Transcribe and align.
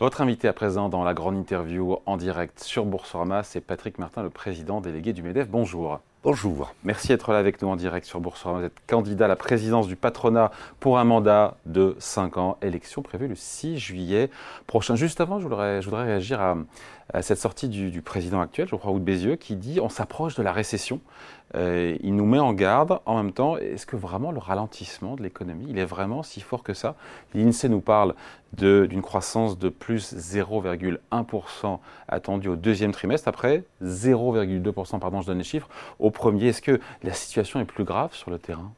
Votre 0.00 0.22
invité 0.22 0.48
à 0.48 0.54
présent 0.54 0.88
dans 0.88 1.04
la 1.04 1.12
grande 1.12 1.36
interview 1.36 1.98
en 2.06 2.16
direct 2.16 2.60
sur 2.60 2.86
Boursorama, 2.86 3.42
c'est 3.42 3.60
Patrick 3.60 3.98
Martin, 3.98 4.22
le 4.22 4.30
président 4.30 4.80
délégué 4.80 5.12
du 5.12 5.22
MEDEF. 5.22 5.48
Bonjour. 5.50 6.00
Bonjour. 6.24 6.72
Merci 6.82 7.08
d'être 7.08 7.30
là 7.30 7.38
avec 7.38 7.60
nous 7.60 7.68
en 7.68 7.76
direct 7.76 8.06
sur 8.06 8.18
Boursorama. 8.18 8.60
Vous 8.60 8.66
êtes 8.66 8.80
candidat 8.86 9.26
à 9.26 9.28
la 9.28 9.36
présidence 9.36 9.88
du 9.88 9.96
patronat 9.96 10.50
pour 10.80 10.98
un 10.98 11.04
mandat 11.04 11.58
de 11.66 11.94
5 11.98 12.38
ans. 12.38 12.56
Élection 12.62 13.02
prévue 13.02 13.28
le 13.28 13.34
6 13.34 13.76
juillet 13.76 14.30
prochain. 14.66 14.96
Juste 14.96 15.20
avant, 15.20 15.38
je 15.40 15.44
voudrais, 15.44 15.82
je 15.82 15.90
voudrais 15.90 16.04
réagir 16.04 16.40
à, 16.40 16.56
cette 17.20 17.38
sortie 17.38 17.68
du, 17.68 18.00
président 18.00 18.40
actuel, 18.40 18.68
je 18.68 18.76
crois, 18.76 18.94
de 18.94 18.98
Bézieux, 18.98 19.36
qui 19.36 19.56
dit 19.56 19.78
on 19.78 19.90
s'approche 19.90 20.36
de 20.36 20.42
la 20.42 20.52
récession. 20.52 21.00
Euh, 21.54 21.96
il 22.00 22.14
nous 22.16 22.26
met 22.26 22.38
en 22.38 22.52
garde 22.52 23.00
en 23.06 23.16
même 23.16 23.32
temps. 23.32 23.56
Est-ce 23.56 23.86
que 23.86 23.96
vraiment 23.96 24.32
le 24.32 24.38
ralentissement 24.38 25.16
de 25.16 25.22
l'économie, 25.22 25.66
il 25.68 25.78
est 25.78 25.84
vraiment 25.84 26.22
si 26.22 26.40
fort 26.40 26.62
que 26.62 26.74
ça? 26.74 26.94
L'INSEE 27.34 27.68
nous 27.68 27.80
parle 27.80 28.14
d'une 28.52 29.02
croissance 29.02 29.58
de 29.58 29.68
plus 29.68 30.14
0,1% 30.14 31.78
attendue 32.08 32.48
au 32.48 32.56
deuxième 32.56 32.92
trimestre, 32.92 33.28
après 33.28 33.64
0,2%, 33.82 34.98
pardon, 34.98 35.22
je 35.22 35.26
donne 35.26 35.38
les 35.38 35.44
chiffres, 35.44 35.68
au 35.98 36.10
premier. 36.10 36.48
Est-ce 36.48 36.62
que 36.62 36.80
la 37.02 37.12
situation 37.12 37.60
est 37.60 37.64
plus 37.64 37.84
grave 37.84 38.14
sur 38.14 38.30
le 38.30 38.38
terrain? 38.38 38.72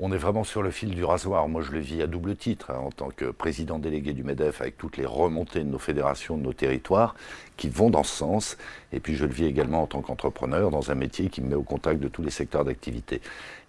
On 0.00 0.10
est 0.10 0.18
vraiment 0.18 0.42
sur 0.42 0.62
le 0.62 0.70
fil 0.70 0.90
du 0.94 1.04
rasoir. 1.04 1.48
Moi, 1.48 1.62
je 1.62 1.70
le 1.70 1.78
vis 1.78 2.02
à 2.02 2.08
double 2.08 2.34
titre, 2.34 2.72
hein, 2.72 2.78
en 2.78 2.90
tant 2.90 3.10
que 3.10 3.26
président 3.26 3.78
délégué 3.78 4.12
du 4.12 4.24
MEDEF, 4.24 4.60
avec 4.60 4.76
toutes 4.76 4.96
les 4.96 5.06
remontées 5.06 5.60
de 5.60 5.68
nos 5.68 5.78
fédérations, 5.78 6.36
de 6.36 6.42
nos 6.42 6.52
territoires, 6.52 7.14
qui 7.56 7.68
vont 7.68 7.90
dans 7.90 8.02
ce 8.02 8.16
sens. 8.16 8.58
Et 8.92 8.98
puis, 8.98 9.14
je 9.14 9.24
le 9.24 9.32
vis 9.32 9.44
également 9.44 9.82
en 9.82 9.86
tant 9.86 10.02
qu'entrepreneur, 10.02 10.70
dans 10.70 10.90
un 10.90 10.96
métier 10.96 11.30
qui 11.30 11.40
me 11.40 11.48
met 11.48 11.54
au 11.54 11.62
contact 11.62 12.00
de 12.00 12.08
tous 12.08 12.22
les 12.22 12.30
secteurs 12.30 12.64
d'activité. 12.64 13.20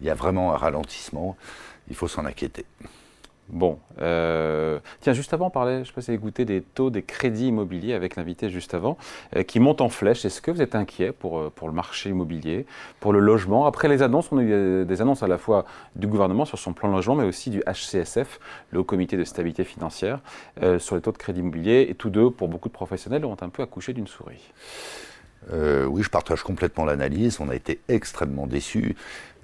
Il 0.01 0.07
y 0.07 0.09
a 0.09 0.15
vraiment 0.15 0.53
un 0.53 0.57
ralentissement. 0.57 1.37
Il 1.89 1.95
faut 1.95 2.07
s'en 2.07 2.25
inquiéter. 2.25 2.65
Bon, 3.49 3.77
euh, 4.01 4.79
tiens, 5.01 5.13
juste 5.13 5.31
avant, 5.33 5.47
on 5.47 5.49
parlait, 5.51 5.83
je 5.85 5.91
ne 5.95 6.01
sais 6.01 6.15
écouté 6.15 6.45
des 6.45 6.61
taux 6.61 6.89
des 6.89 7.03
crédits 7.03 7.47
immobiliers 7.49 7.93
avec 7.93 8.15
l'invité 8.15 8.49
juste 8.49 8.73
avant, 8.73 8.97
euh, 9.35 9.43
qui 9.43 9.59
montent 9.59 9.81
en 9.81 9.89
flèche. 9.89 10.25
Est-ce 10.25 10.41
que 10.41 10.49
vous 10.49 10.63
êtes 10.63 10.73
inquiet 10.73 11.11
pour, 11.11 11.37
euh, 11.37 11.51
pour 11.53 11.67
le 11.67 11.73
marché 11.73 12.09
immobilier, 12.09 12.65
pour 12.99 13.13
le 13.13 13.19
logement? 13.19 13.67
Après 13.67 13.87
les 13.87 14.01
annonces, 14.01 14.31
on 14.31 14.39
a 14.39 14.41
eu 14.41 14.85
des 14.85 15.01
annonces 15.01 15.21
à 15.21 15.27
la 15.27 15.37
fois 15.37 15.65
du 15.95 16.07
gouvernement 16.07 16.45
sur 16.45 16.57
son 16.57 16.73
plan 16.73 16.89
logement, 16.89 17.15
mais 17.15 17.25
aussi 17.25 17.51
du 17.51 17.61
HCSF, 17.67 18.39
le 18.71 18.79
Haut 18.79 18.83
Comité 18.83 19.15
de 19.15 19.23
stabilité 19.23 19.63
financière, 19.63 20.19
sur 20.79 20.95
les 20.95 21.01
taux 21.01 21.11
de 21.11 21.17
crédit 21.17 21.41
immobilier. 21.41 21.85
Et 21.87 21.93
tous 21.93 22.09
deux, 22.09 22.31
pour 22.31 22.47
beaucoup 22.47 22.69
de 22.69 22.73
professionnels, 22.73 23.25
ont 23.25 23.37
un 23.41 23.49
peu 23.49 23.61
accouché 23.61 23.93
d'une 23.93 24.07
souris. 24.07 24.51
Oui, 25.51 26.01
je 26.01 26.09
partage 26.09 26.41
complètement 26.41 26.85
l'analyse. 26.85 27.39
On 27.39 27.49
a 27.49 27.55
été 27.55 27.79
extrêmement 27.87 28.47
déçus. 28.47 28.95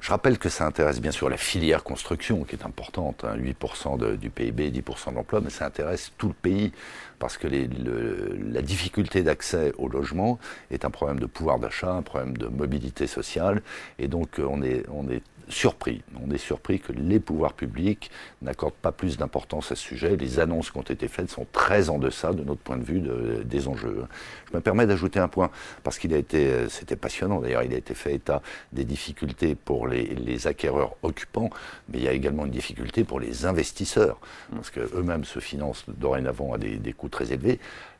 Je 0.01 0.09
rappelle 0.09 0.39
que 0.39 0.49
ça 0.49 0.65
intéresse 0.65 0.99
bien 0.99 1.11
sûr 1.11 1.29
la 1.29 1.37
filière 1.37 1.83
construction, 1.83 2.43
qui 2.43 2.55
est 2.55 2.65
importante, 2.65 3.23
8% 3.23 4.03
hein, 4.03 4.15
du 4.15 4.31
PIB, 4.31 4.71
10% 4.71 5.11
de 5.11 5.15
l'emploi, 5.15 5.41
mais 5.41 5.51
ça 5.51 5.67
intéresse 5.67 6.11
tout 6.17 6.27
le 6.27 6.33
pays, 6.33 6.71
parce 7.19 7.37
que 7.37 7.47
la 7.47 8.63
difficulté 8.63 9.21
d'accès 9.21 9.73
au 9.77 9.87
logement 9.87 10.39
est 10.71 10.85
un 10.85 10.89
problème 10.89 11.19
de 11.19 11.27
pouvoir 11.27 11.59
d'achat, 11.59 11.93
un 11.93 12.01
problème 12.01 12.35
de 12.35 12.47
mobilité 12.47 13.05
sociale, 13.05 13.61
et 13.99 14.07
donc 14.07 14.41
on 14.43 14.63
est, 14.63 14.83
on 14.91 15.07
est 15.07 15.21
surpris. 15.51 16.01
On 16.25 16.31
est 16.31 16.37
surpris 16.37 16.79
que 16.79 16.93
les 16.93 17.19
pouvoirs 17.19 17.53
publics 17.53 18.09
n'accordent 18.41 18.73
pas 18.73 18.91
plus 18.91 19.17
d'importance 19.17 19.71
à 19.71 19.75
ce 19.75 19.83
sujet. 19.83 20.15
Les 20.15 20.39
annonces 20.39 20.71
qui 20.71 20.77
ont 20.77 20.81
été 20.81 21.07
faites 21.07 21.29
sont 21.29 21.45
très 21.51 21.89
en 21.89 21.99
deçà 21.99 22.33
de 22.33 22.43
notre 22.43 22.61
point 22.61 22.77
de 22.77 22.83
vue 22.83 23.03
des 23.43 23.67
enjeux. 23.67 24.05
Je 24.49 24.55
me 24.55 24.61
permets 24.61 24.87
d'ajouter 24.87 25.19
un 25.19 25.27
point, 25.27 25.51
parce 25.83 25.99
qu'il 25.99 26.13
a 26.13 26.17
été, 26.17 26.69
c'était 26.69 26.95
passionnant 26.95 27.41
d'ailleurs, 27.41 27.63
il 27.63 27.73
a 27.73 27.77
été 27.77 27.93
fait 27.93 28.15
état 28.15 28.41
des 28.71 28.85
difficultés 28.85 29.55
pour 29.55 29.87
les, 29.91 30.47
acquéreurs 30.47 30.95
occupants, 31.03 31.49
mais 31.89 31.99
il 31.99 32.03
y 32.03 32.07
a 32.07 32.13
également 32.13 32.45
une 32.45 32.51
difficulté 32.51 33.03
pour 33.03 33.19
les 33.19 33.45
investisseurs, 33.45 34.19
parce 34.53 34.71
qu'eux-mêmes 34.71 35.23
se 35.23 35.39
financent 35.39 35.85
dorénavant 35.87 36.53
à 36.53 36.57
des, 36.57 36.93
coûts 36.93 37.09
très 37.09 37.31
élevés. 37.31 37.59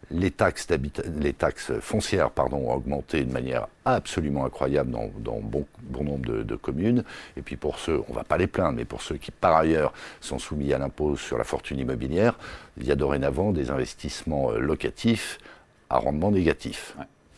Les 0.10 0.32
taxes, 0.32 0.68
les 1.20 1.34
taxes 1.34 1.72
foncières 1.80 2.32
pardon, 2.32 2.70
ont 2.70 2.74
augmenté 2.74 3.24
de 3.24 3.32
manière 3.32 3.68
absolument 3.86 4.46
incroyable 4.46 4.92
dans, 4.92 5.40
bon, 5.40 5.66
bon, 5.84 6.04
nombre 6.04 6.44
de, 6.44 6.56
communes. 6.56 7.04
Et 7.38 7.42
puis 7.42 7.56
pour 7.56 7.78
ceux, 7.80 8.02
on 8.08 8.12
ne 8.12 8.16
va 8.16 8.24
pas 8.24 8.38
les 8.38 8.48
plaindre, 8.48 8.78
mais 8.78 8.86
pour 8.86 9.02
ceux 9.02 9.18
qui 9.18 9.32
par 9.32 9.56
ailleurs 9.56 9.94
sont 10.20 10.40
soumis 10.40 10.74
à 10.74 10.80
l'impôt 10.80 11.16
sur 11.16 11.38
la 11.38 11.44
fortune 11.44 11.80
immobilière, 11.80 12.38
il 12.78 12.88
y 12.88 12.92
a 12.92 12.96
dorénavant 12.96 13.52
des 13.52 13.70
investissements 13.70 14.52
euh, 14.52 14.60
locatifs 14.60 15.38
à 15.90 15.98
rendement 15.98 16.32
négatif 16.32 16.96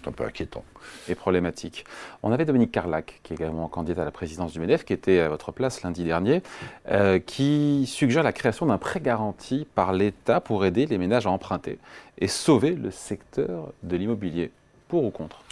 un 0.08 0.12
peu 0.12 0.24
inquiétant. 0.24 0.64
Et 1.08 1.16
problématique. 1.16 1.86
On 2.22 2.32
avait 2.32 2.46
Dominique 2.46 2.72
Carlac, 2.72 3.20
qui 3.24 3.34
est 3.34 3.36
également 3.36 3.68
candidat 3.68 4.02
à 4.02 4.06
la 4.06 4.12
présidence 4.12 4.54
du 4.54 4.60
MEDEF, 4.60 4.86
qui 4.86 4.94
était 4.94 5.20
à 5.20 5.30
votre 5.30 5.52
place 5.52 5.82
lundi 5.84 6.04
dernier, 6.04 6.42
euh, 6.90 7.20
qui 7.20 7.86
suggère 7.88 8.24
la 8.24 8.34
création 8.34 8.66
d'un 8.66 8.78
prêt 8.78 9.00
garanti 9.00 9.68
par 9.76 9.94
l'État 9.94 10.40
pour 10.40 10.66
aider 10.66 10.86
les 10.86 10.98
ménages 10.98 11.28
à 11.28 11.32
emprunter 11.32 11.80
et 12.18 12.28
sauver 12.28 12.72
le 12.72 12.92
secteur 12.92 13.74
de 13.84 13.96
l'immobilier. 13.96 14.52
Pour 14.88 15.04
ou 15.04 15.12
contre? 15.12 15.44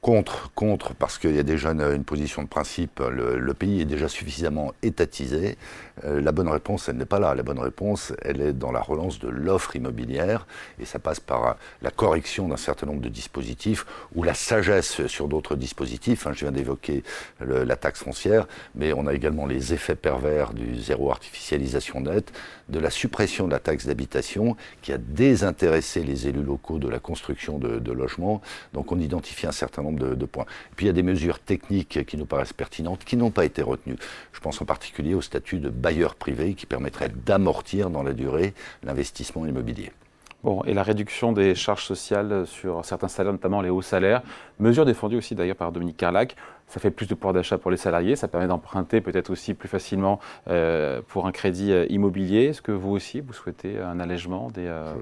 Contre, 0.00 0.50
contre, 0.54 0.94
parce 0.94 1.18
qu'il 1.18 1.36
y 1.36 1.38
a 1.38 1.42
déjà 1.42 1.72
une, 1.72 2.04
position 2.04 2.42
de 2.42 2.48
principe. 2.48 3.00
Le, 3.00 3.52
pays 3.52 3.82
est 3.82 3.84
déjà 3.84 4.08
suffisamment 4.08 4.72
étatisé. 4.82 5.58
Euh, 6.06 6.22
la 6.22 6.32
bonne 6.32 6.48
réponse, 6.48 6.88
elle 6.88 6.96
n'est 6.96 7.04
pas 7.04 7.18
là. 7.18 7.34
La 7.34 7.42
bonne 7.42 7.58
réponse, 7.58 8.14
elle 8.22 8.40
est 8.40 8.54
dans 8.54 8.72
la 8.72 8.80
relance 8.80 9.18
de 9.18 9.28
l'offre 9.28 9.76
immobilière, 9.76 10.46
et 10.78 10.86
ça 10.86 10.98
passe 10.98 11.20
par 11.20 11.58
la 11.82 11.90
correction 11.90 12.48
d'un 12.48 12.56
certain 12.56 12.86
nombre 12.86 13.02
de 13.02 13.10
dispositifs 13.10 13.84
ou 14.14 14.22
la 14.22 14.32
sagesse 14.32 15.06
sur 15.06 15.28
d'autres 15.28 15.54
dispositifs. 15.54 16.26
Hein, 16.26 16.32
je 16.32 16.46
viens 16.46 16.52
d'évoquer 16.52 17.02
la 17.40 17.76
taxe 17.76 18.02
foncière, 18.02 18.48
mais 18.74 18.94
on 18.94 19.06
a 19.06 19.12
également 19.12 19.44
les 19.44 19.74
effets 19.74 19.96
pervers 19.96 20.54
du 20.54 20.80
zéro 20.80 21.10
artificialisation 21.10 22.00
nette, 22.00 22.32
de 22.70 22.78
la 22.78 22.88
suppression 22.88 23.46
de 23.46 23.52
la 23.52 23.58
taxe 23.58 23.86
d'habitation, 23.86 24.56
qui 24.80 24.94
a 24.94 24.98
désintéressé 24.98 26.02
les 26.04 26.26
élus 26.26 26.42
locaux 26.42 26.78
de 26.78 26.88
la 26.88 27.00
construction 27.00 27.58
de, 27.58 27.78
de 27.78 27.92
logements. 27.92 28.40
Donc 28.72 28.92
on 28.92 28.98
identifie 28.98 29.46
un 29.46 29.52
certain 29.52 29.82
nombre 29.82 29.89
de, 29.98 30.24
points. 30.26 30.46
puis 30.76 30.86
il 30.86 30.88
y 30.88 30.90
a 30.90 30.94
des 30.94 31.02
mesures 31.02 31.38
techniques 31.38 32.04
qui 32.06 32.16
nous 32.16 32.26
paraissent 32.26 32.52
pertinentes, 32.52 33.04
qui 33.04 33.16
n'ont 33.16 33.30
pas 33.30 33.44
été 33.44 33.62
retenues. 33.62 33.96
Je 34.32 34.40
pense 34.40 34.60
en 34.60 34.64
particulier 34.64 35.14
au 35.14 35.20
statut 35.20 35.58
de 35.58 35.68
bailleur 35.68 36.14
privé 36.14 36.54
qui 36.54 36.66
permettrait 36.66 37.10
d'amortir 37.10 37.90
dans 37.90 38.02
la 38.02 38.12
durée 38.12 38.54
l'investissement 38.82 39.46
immobilier. 39.46 39.92
Bon, 40.42 40.62
et 40.64 40.72
la 40.72 40.82
réduction 40.82 41.32
des 41.32 41.54
charges 41.54 41.84
sociales 41.84 42.46
sur 42.46 42.82
certains 42.82 43.08
salaires, 43.08 43.32
notamment 43.32 43.60
les 43.60 43.68
hauts 43.68 43.82
salaires, 43.82 44.22
mesure 44.58 44.86
défendue 44.86 45.16
aussi 45.16 45.34
d'ailleurs 45.34 45.56
par 45.56 45.70
Dominique 45.70 45.98
Carlac 45.98 46.34
ça 46.70 46.78
fait 46.78 46.90
plus 46.90 47.06
de 47.06 47.14
pouvoir 47.14 47.34
d'achat 47.34 47.58
pour 47.58 47.70
les 47.70 47.76
salariés, 47.76 48.14
ça 48.14 48.28
permet 48.28 48.46
d'emprunter 48.46 49.00
peut-être 49.00 49.30
aussi 49.30 49.54
plus 49.54 49.68
facilement 49.68 50.20
euh, 50.48 51.02
pour 51.08 51.26
un 51.26 51.32
crédit 51.32 51.72
euh, 51.72 51.84
immobilier. 51.90 52.44
Est-ce 52.44 52.62
que 52.62 52.70
vous 52.70 52.90
aussi, 52.90 53.20
vous 53.20 53.32
souhaitez 53.32 53.80
un 53.80 53.98
allègement 53.98 54.50
des 54.50 54.66
euh, 54.66 54.94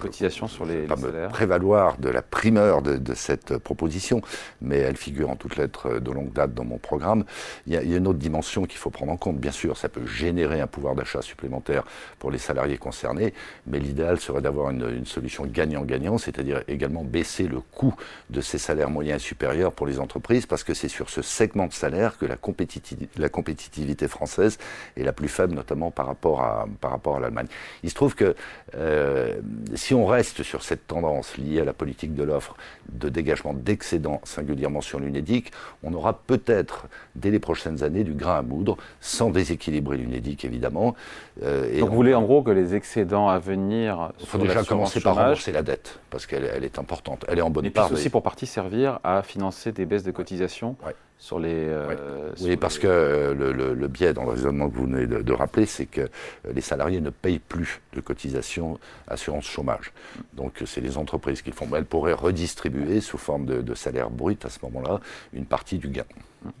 cotisations 0.00 0.48
sur 0.48 0.64
les, 0.64 0.82
pas 0.82 0.96
Me 0.96 1.28
prévaloir 1.28 1.98
de 1.98 2.08
la 2.08 2.22
primeur 2.22 2.82
de, 2.82 3.14
cette 3.14 3.58
proposition, 3.58 4.20
mais 4.60 4.78
elle 4.78 4.96
figure 4.96 5.30
en 5.30 5.36
toutes 5.36 5.56
lettres 5.56 6.00
de 6.00 6.10
longue 6.10 6.32
date 6.32 6.54
dans 6.54 6.64
mon 6.64 6.78
programme. 6.78 7.24
Il 7.66 7.74
y 7.74 7.76
a, 7.76 7.82
une 7.82 8.08
autre 8.08 8.18
dimension 8.18 8.64
qu'il 8.64 8.78
faut 8.78 8.90
prendre 8.90 9.12
en 9.12 9.16
compte. 9.16 9.38
Bien 9.38 9.52
sûr, 9.52 9.76
ça 9.76 9.88
peut 9.88 10.06
générer 10.06 10.60
un 10.60 10.66
pouvoir 10.66 10.96
d'achat 10.96 11.22
supplémentaire 11.22 11.84
pour 12.18 12.32
les 12.32 12.38
salariés 12.38 12.78
concernés, 12.78 13.32
mais 13.66 13.78
l'idéal 13.78 14.18
serait 14.18 14.40
d'avoir 14.40 14.70
une, 14.70 14.88
une 14.90 15.06
solution 15.06 15.44
gagnant-gagnant, 15.46 16.18
c'est-à-dire 16.18 16.62
également 16.66 17.04
baisser 17.04 17.46
le 17.46 17.60
coût 17.60 17.94
de 18.30 18.40
ces 18.40 18.58
salaires 18.58 18.90
moyens 18.90 19.22
et 19.22 19.24
supérieurs 19.24 19.72
pour 19.72 19.86
les 19.86 20.00
entreprises, 20.00 20.46
parce 20.46 20.64
que 20.64 20.74
c'est 20.74 20.88
sur 20.88 21.11
ce 21.12 21.22
segment 21.22 21.66
de 21.66 21.72
salaire 21.72 22.16
que 22.18 22.26
la 22.26 22.36
compétitivité, 22.36 23.20
la 23.20 23.28
compétitivité 23.28 24.08
française 24.08 24.58
est 24.96 25.04
la 25.04 25.12
plus 25.12 25.28
faible, 25.28 25.54
notamment 25.54 25.90
par 25.90 26.06
rapport 26.06 26.40
à, 26.40 26.66
par 26.80 26.90
rapport 26.90 27.16
à 27.16 27.20
l'Allemagne. 27.20 27.48
Il 27.82 27.90
se 27.90 27.94
trouve 27.94 28.14
que 28.14 28.34
euh, 28.74 29.34
si 29.74 29.92
on 29.94 30.06
reste 30.06 30.42
sur 30.42 30.62
cette 30.62 30.86
tendance 30.86 31.36
liée 31.36 31.60
à 31.60 31.64
la 31.64 31.74
politique 31.74 32.14
de 32.14 32.22
l'offre 32.22 32.56
de 32.90 33.08
dégagement 33.08 33.52
d'excédents, 33.52 34.20
singulièrement 34.24 34.80
sur 34.80 34.98
l'UNEDIC, 35.00 35.52
on 35.82 35.92
aura 35.92 36.12
peut-être, 36.14 36.86
dès 37.14 37.30
les 37.30 37.38
prochaines 37.38 37.82
années, 37.82 38.04
du 38.04 38.14
grain 38.14 38.38
à 38.38 38.42
moudre, 38.42 38.76
sans 39.00 39.30
déséquilibrer 39.30 39.98
l'UNEDIC 39.98 40.44
évidemment. 40.44 40.94
Euh, 41.42 41.80
Donc 41.80 41.90
vous 41.90 41.96
voulez 41.96 42.14
en 42.14 42.22
gros 42.22 42.42
que 42.42 42.50
les 42.50 42.74
excédents 42.74 43.28
à 43.28 43.38
venir... 43.38 44.12
Il 44.20 44.26
faut 44.26 44.38
déjà 44.38 44.64
commencer 44.64 45.00
par 45.00 45.16
rembourser 45.16 45.52
la 45.52 45.62
dette, 45.62 45.98
parce 46.08 46.24
qu'elle 46.26 46.64
est 46.64 46.78
importante. 46.78 47.24
Elle 47.28 47.38
est 47.38 47.42
en 47.42 47.50
bonne 47.50 47.70
part. 47.70 47.90
Et 47.90 47.92
aussi 47.92 48.08
pour 48.08 48.22
partie 48.22 48.46
servir 48.46 48.98
à 49.04 49.22
financer 49.22 49.72
des 49.72 49.84
baisses 49.84 50.04
de 50.04 50.10
cotisations 50.10 50.76
sur 51.22 51.38
les. 51.38 51.54
Euh, 51.54 52.32
oui, 52.40 52.56
parce 52.56 52.80
que 52.80 52.88
euh, 52.88 53.74
le, 53.74 53.88
biais 53.88 54.12
dans 54.12 54.24
le 54.24 54.30
raisonnement 54.30 54.68
que 54.68 54.74
vous 54.74 54.86
venez 54.86 55.06
de, 55.06 55.32
rappeler, 55.32 55.66
c'est 55.66 55.86
que 55.86 56.00
euh, 56.00 56.06
les 56.52 56.60
salariés 56.60 57.00
ne 57.00 57.10
payent 57.10 57.38
plus 57.38 57.80
de 57.94 58.00
cotisations 58.00 58.76
assurance 59.06 59.44
chômage. 59.44 59.92
Donc 60.34 60.64
c'est 60.66 60.80
les 60.80 60.98
entreprises 60.98 61.40
qui 61.40 61.50
le 61.50 61.54
font. 61.54 61.68
Elles 61.76 61.84
pourraient 61.84 62.12
redistribuer 62.12 63.00
sous 63.00 63.18
forme 63.18 63.46
de, 63.46 63.62
de 63.62 63.74
salaire 63.74 64.10
brut 64.10 64.44
à 64.44 64.50
ce 64.50 64.58
moment-là 64.64 65.00
une 65.32 65.46
partie 65.46 65.78
du 65.78 65.88
gain. 65.88 66.04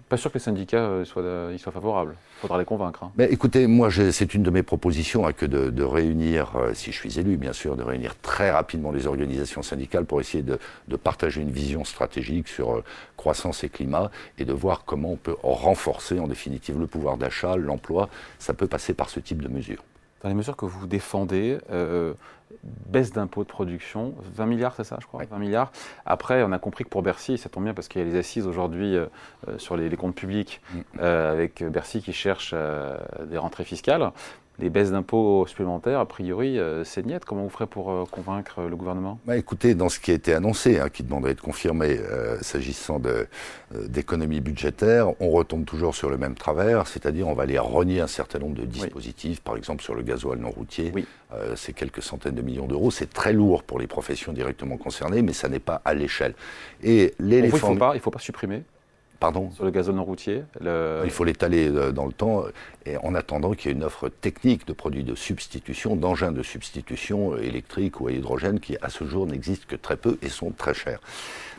Pas 0.08 0.16
sûr 0.16 0.30
que 0.30 0.38
les 0.38 0.44
syndicats 0.44 0.78
euh, 0.78 1.04
soient, 1.04 1.22
euh, 1.22 1.58
soient 1.58 1.72
favorables. 1.72 2.16
Il 2.38 2.40
faudra 2.40 2.58
les 2.58 2.64
convaincre. 2.64 3.04
Hein. 3.04 3.12
Mais 3.16 3.26
écoutez, 3.26 3.66
moi, 3.66 3.88
c'est 3.90 4.34
une 4.34 4.42
de 4.42 4.50
mes 4.50 4.62
propositions 4.62 5.26
hein, 5.26 5.32
que 5.32 5.46
de, 5.46 5.82
réunir, 5.82 6.56
euh, 6.56 6.74
si 6.74 6.92
je 6.92 6.96
suis 6.96 7.18
élu, 7.18 7.36
bien 7.36 7.52
sûr, 7.52 7.76
de 7.76 7.82
réunir 7.82 8.14
très 8.20 8.50
rapidement 8.50 8.92
les 8.92 9.06
organisations 9.06 9.62
syndicales 9.62 10.04
pour 10.04 10.20
essayer 10.20 10.42
de, 10.42 10.58
partager 10.96 11.40
une 11.40 11.50
vision 11.50 11.84
stratégique 11.84 12.48
sur 12.48 12.82
croissance 13.16 13.64
et 13.64 13.68
climat 13.68 14.10
et 14.38 14.44
de 14.44 14.52
voir 14.52 14.84
comment 14.84 15.12
on 15.12 15.16
peut 15.16 15.36
renforcer, 15.42 16.18
en 16.20 16.28
définitive, 16.28 16.78
le 16.78 16.86
pouvoir 16.86 17.16
d'achat, 17.16 17.56
l'emploi. 17.56 18.08
Ça 18.38 18.54
peut 18.54 18.66
passer 18.66 18.94
par 18.94 19.10
ce 19.10 19.20
type 19.20 19.42
de 19.42 19.48
mesures. 19.48 19.82
dans 20.22 20.28
les 20.28 20.34
mesures 20.34 20.56
que 20.56 20.66
vous 20.66 20.86
défendez, 20.86 21.58
euh, 21.70 22.14
baisse 22.62 23.12
d'impôts 23.12 23.44
de 23.44 23.48
production, 23.48 24.14
20 24.34 24.46
milliards, 24.46 24.74
c'est 24.74 24.84
ça, 24.84 24.98
je 25.00 25.06
crois 25.06 25.24
20 25.24 25.38
milliards. 25.38 25.72
Après, 26.06 26.42
on 26.42 26.52
a 26.52 26.58
compris 26.58 26.84
que 26.84 26.88
pour 26.88 27.02
Bercy, 27.02 27.38
ça 27.38 27.48
tombe 27.48 27.64
bien 27.64 27.74
parce 27.74 27.88
qu'il 27.88 28.00
y 28.00 28.04
a 28.04 28.06
les 28.06 28.18
assises 28.18 28.46
aujourd'hui 28.46 28.96
euh, 28.96 29.06
sur 29.58 29.76
les, 29.76 29.90
comptes 29.96 30.14
publics, 30.14 30.60
mm. 30.72 31.00
avec 31.00 31.64
Bercy 31.64 32.02
qui 32.02 32.12
cherche 32.12 32.54
des 33.24 33.38
rentrées 33.38 33.64
fiscales 33.64 34.12
les 34.58 34.70
baisses 34.70 34.90
d'impôts 34.90 35.46
supplémentaires, 35.46 35.98
a 35.98 36.06
priori, 36.06 36.58
euh, 36.58 36.84
c'est 36.84 37.04
niette. 37.04 37.24
Comment 37.24 37.42
vous 37.42 37.48
ferez 37.48 37.66
pour 37.66 37.90
euh, 37.90 38.04
convaincre 38.10 38.62
le 38.62 38.76
gouvernement? 38.76 39.18
Bah, 39.24 39.36
Écoutez, 39.36 39.74
dans 39.74 39.88
ce 39.88 39.98
qui 39.98 40.10
a 40.10 40.14
été 40.14 40.34
annoncé, 40.34 40.78
hein, 40.78 40.88
qui 40.88 41.02
demanderait 41.02 41.34
de 41.34 41.40
confirmer 41.40 41.98
euh, 41.98 42.38
s'agissant 42.40 43.00
d'économie 43.88 44.40
budgétaire, 44.40 45.08
on 45.20 45.30
retombe 45.30 45.64
toujours 45.64 45.94
sur 45.94 46.10
le 46.10 46.18
même 46.18 46.34
travers, 46.34 46.86
c'est-à-dire 46.86 47.28
on 47.28 47.34
va 47.34 47.44
aller 47.44 47.58
renier 47.58 48.00
un 48.00 48.06
certain 48.06 48.38
nombre 48.38 48.56
de 48.56 48.64
dispositifs, 48.64 49.40
par 49.40 49.56
exemple 49.56 49.82
sur 49.82 49.94
le 49.94 50.02
gasoil 50.02 50.38
non 50.38 50.50
routier. 50.50 50.92
c'est 51.56 51.72
quelques 51.72 52.02
centaines 52.02 52.34
de 52.34 52.42
millions 52.42 52.66
d'euros. 52.66 52.90
C'est 52.90 53.12
très 53.12 53.32
lourd 53.32 53.62
pour 53.62 53.78
les 53.78 53.86
professions 53.86 54.32
directement 54.32 54.76
concernées, 54.76 55.22
mais 55.22 55.32
ça 55.32 55.48
n'est 55.48 55.58
pas 55.58 55.80
à 55.84 55.94
l'échelle. 55.94 56.34
Et 56.82 57.14
l'éléphant... 57.18 57.72
Il 57.72 57.94
ne 57.94 57.98
faut 57.98 58.10
pas 58.10 58.18
supprimer? 58.18 58.62
Pardon 59.22 59.52
Sur 59.52 59.64
le 59.64 59.70
gazon 59.70 59.92
non 59.92 60.02
routier 60.02 60.42
Il 60.60 61.10
faut 61.12 61.22
l'étaler 61.22 61.68
euh, 61.68 61.92
dans 61.92 62.06
le 62.06 62.12
temps, 62.12 62.42
et 62.84 62.96
en 62.96 63.14
attendant 63.14 63.52
qu'il 63.52 63.70
y 63.70 63.72
ait 63.72 63.76
une 63.76 63.84
offre 63.84 64.08
technique 64.08 64.66
de 64.66 64.72
produits 64.72 65.04
de 65.04 65.14
substitution, 65.14 65.94
d'engins 65.94 66.32
de 66.32 66.42
substitution 66.42 67.34
euh, 67.34 67.36
électriques 67.36 68.00
ou 68.00 68.08
à 68.08 68.12
hydrogène, 68.12 68.58
qui 68.58 68.76
à 68.82 68.88
ce 68.88 69.04
jour 69.04 69.28
n'existent 69.28 69.66
que 69.68 69.76
très 69.76 69.96
peu 69.96 70.18
et 70.22 70.28
sont 70.28 70.50
très 70.50 70.74
chers. 70.74 70.98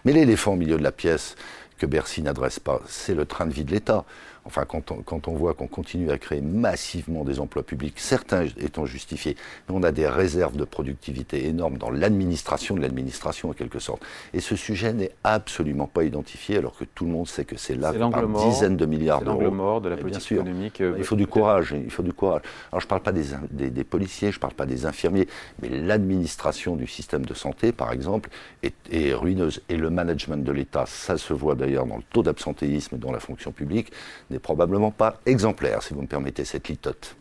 Mais 0.03 0.11
l'éléphant 0.11 0.53
au 0.53 0.55
milieu 0.57 0.75
de 0.75 0.83
la 0.83 0.91
pièce 0.91 1.37
que 1.77 1.85
Bercy 1.85 2.21
n'adresse 2.21 2.59
pas, 2.59 2.81
c'est 2.85 3.15
le 3.15 3.25
train 3.25 3.45
de 3.45 3.53
vie 3.53 3.63
de 3.63 3.71
l'État. 3.71 4.03
Enfin, 4.45 4.65
quand 4.65 4.91
on, 4.91 4.95
quand 4.95 5.27
on 5.27 5.33
voit 5.33 5.53
qu'on 5.53 5.67
continue 5.67 6.11
à 6.11 6.17
créer 6.17 6.41
massivement 6.41 7.23
des 7.23 7.39
emplois 7.39 7.63
publics, 7.63 7.99
certains 7.99 8.45
étant 8.57 8.85
justifiés, 8.85 9.35
mais 9.67 9.75
on 9.75 9.83
a 9.83 9.91
des 9.91 10.07
réserves 10.07 10.57
de 10.57 10.65
productivité 10.65 11.47
énormes 11.47 11.77
dans 11.77 11.89
l'administration 11.89 12.75
de 12.75 12.81
l'administration, 12.81 13.49
en 13.49 13.53
quelque 13.53 13.79
sorte. 13.79 14.03
Et 14.33 14.39
ce 14.39 14.55
sujet 14.55 14.93
n'est 14.93 15.11
absolument 15.23 15.87
pas 15.87 16.03
identifié, 16.03 16.57
alors 16.57 16.75
que 16.77 16.83
tout 16.83 17.05
le 17.05 17.11
monde 17.11 17.27
sait 17.27 17.45
que 17.45 17.57
c'est 17.57 17.75
là 17.75 17.93
par 17.93 18.27
dizaines 18.27 18.77
de 18.77 18.85
milliards 18.85 19.21
d'euros. 19.21 19.37
C'est 19.37 19.43
l'angle 19.45 19.55
mort 19.55 19.81
de 19.81 19.89
la 19.89 19.97
politique 19.97 20.31
économique. 20.33 20.81
Euh, 20.81 20.95
il 20.97 21.03
faut 21.03 21.15
du 21.15 21.27
courage, 21.27 21.73
il 21.77 21.91
faut 21.91 22.03
du 22.03 22.13
courage. 22.13 22.41
Alors, 22.71 22.81
je 22.81 22.85
ne 22.85 22.89
parle 22.89 23.01
pas 23.01 23.11
des, 23.11 23.69
des, 23.69 23.83
policiers, 23.83 24.31
je 24.31 24.37
ne 24.37 24.41
parle 24.41 24.53
pas 24.53 24.65
des 24.65 24.85
infirmiers, 24.85 25.27
mais 25.61 25.69
l'administration 25.69 26.75
du 26.75 26.87
système 26.87 27.25
de 27.25 27.33
santé, 27.33 27.71
par 27.71 27.91
exemple, 27.91 28.29
est, 28.61 28.75
est 28.91 29.13
ruineuse. 29.13 29.61
Et 29.69 29.77
le 29.77 29.89
management 29.89 30.43
de 30.43 30.51
l'État, 30.51 30.85
ça 30.85 31.17
se 31.17 31.33
voit 31.33 31.55
d'ailleurs 31.55 31.85
dans 31.85 31.97
le 31.97 32.03
taux 32.11 32.23
d'absentéisme 32.23 32.97
dans 32.97 33.11
la 33.11 33.19
fonction 33.19 33.51
publique, 33.51 33.91
n'est 34.33 34.39
probablement 34.39 34.91
pas 34.91 35.19
exemplaire, 35.25 35.81
si 35.81 35.93
vous 35.93 36.01
me 36.01 36.07
permettez 36.07 36.43
cette 36.45 36.67
litote. 36.67 37.15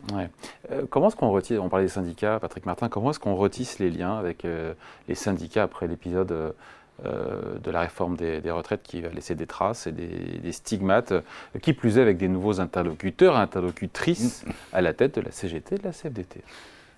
Euh, 0.71 0.83
comment 0.89 1.07
est-ce 1.07 1.15
qu'on 1.15 1.31
retisse, 1.31 1.57
on 1.59 1.69
parlait 1.69 1.85
des 1.85 1.91
syndicats, 1.91 2.39
Patrick 2.39 2.65
Martin, 2.65 2.89
comment 2.89 3.11
est-ce 3.11 3.19
qu'on 3.19 3.35
retisse 3.35 3.79
les 3.79 3.89
liens 3.89 4.17
avec 4.17 4.45
euh, 4.45 4.73
les 5.07 5.15
syndicats 5.15 5.63
après 5.63 5.87
l'épisode 5.87 6.53
euh, 7.05 7.59
de 7.59 7.71
la 7.71 7.81
réforme 7.81 8.15
des, 8.15 8.51
retraites 8.51 8.83
qui 8.83 9.01
va 9.01 9.09
laisser 9.09 9.35
des 9.35 9.47
traces 9.47 9.87
et 9.87 9.91
des, 9.91 10.51
stigmates, 10.51 11.13
qui 11.61 11.73
plus 11.73 11.97
est 11.97 12.01
avec 12.01 12.17
des 12.17 12.27
nouveaux 12.27 12.59
interlocuteurs, 12.59 13.37
interlocutrices 13.37 14.45
à 14.73 14.81
la 14.81 14.93
tête 14.93 15.15
de 15.15 15.21
la 15.21 15.31
CGT 15.31 15.75
et 15.75 15.77
de 15.79 15.83
la 15.83 15.91
CFDT 15.91 16.41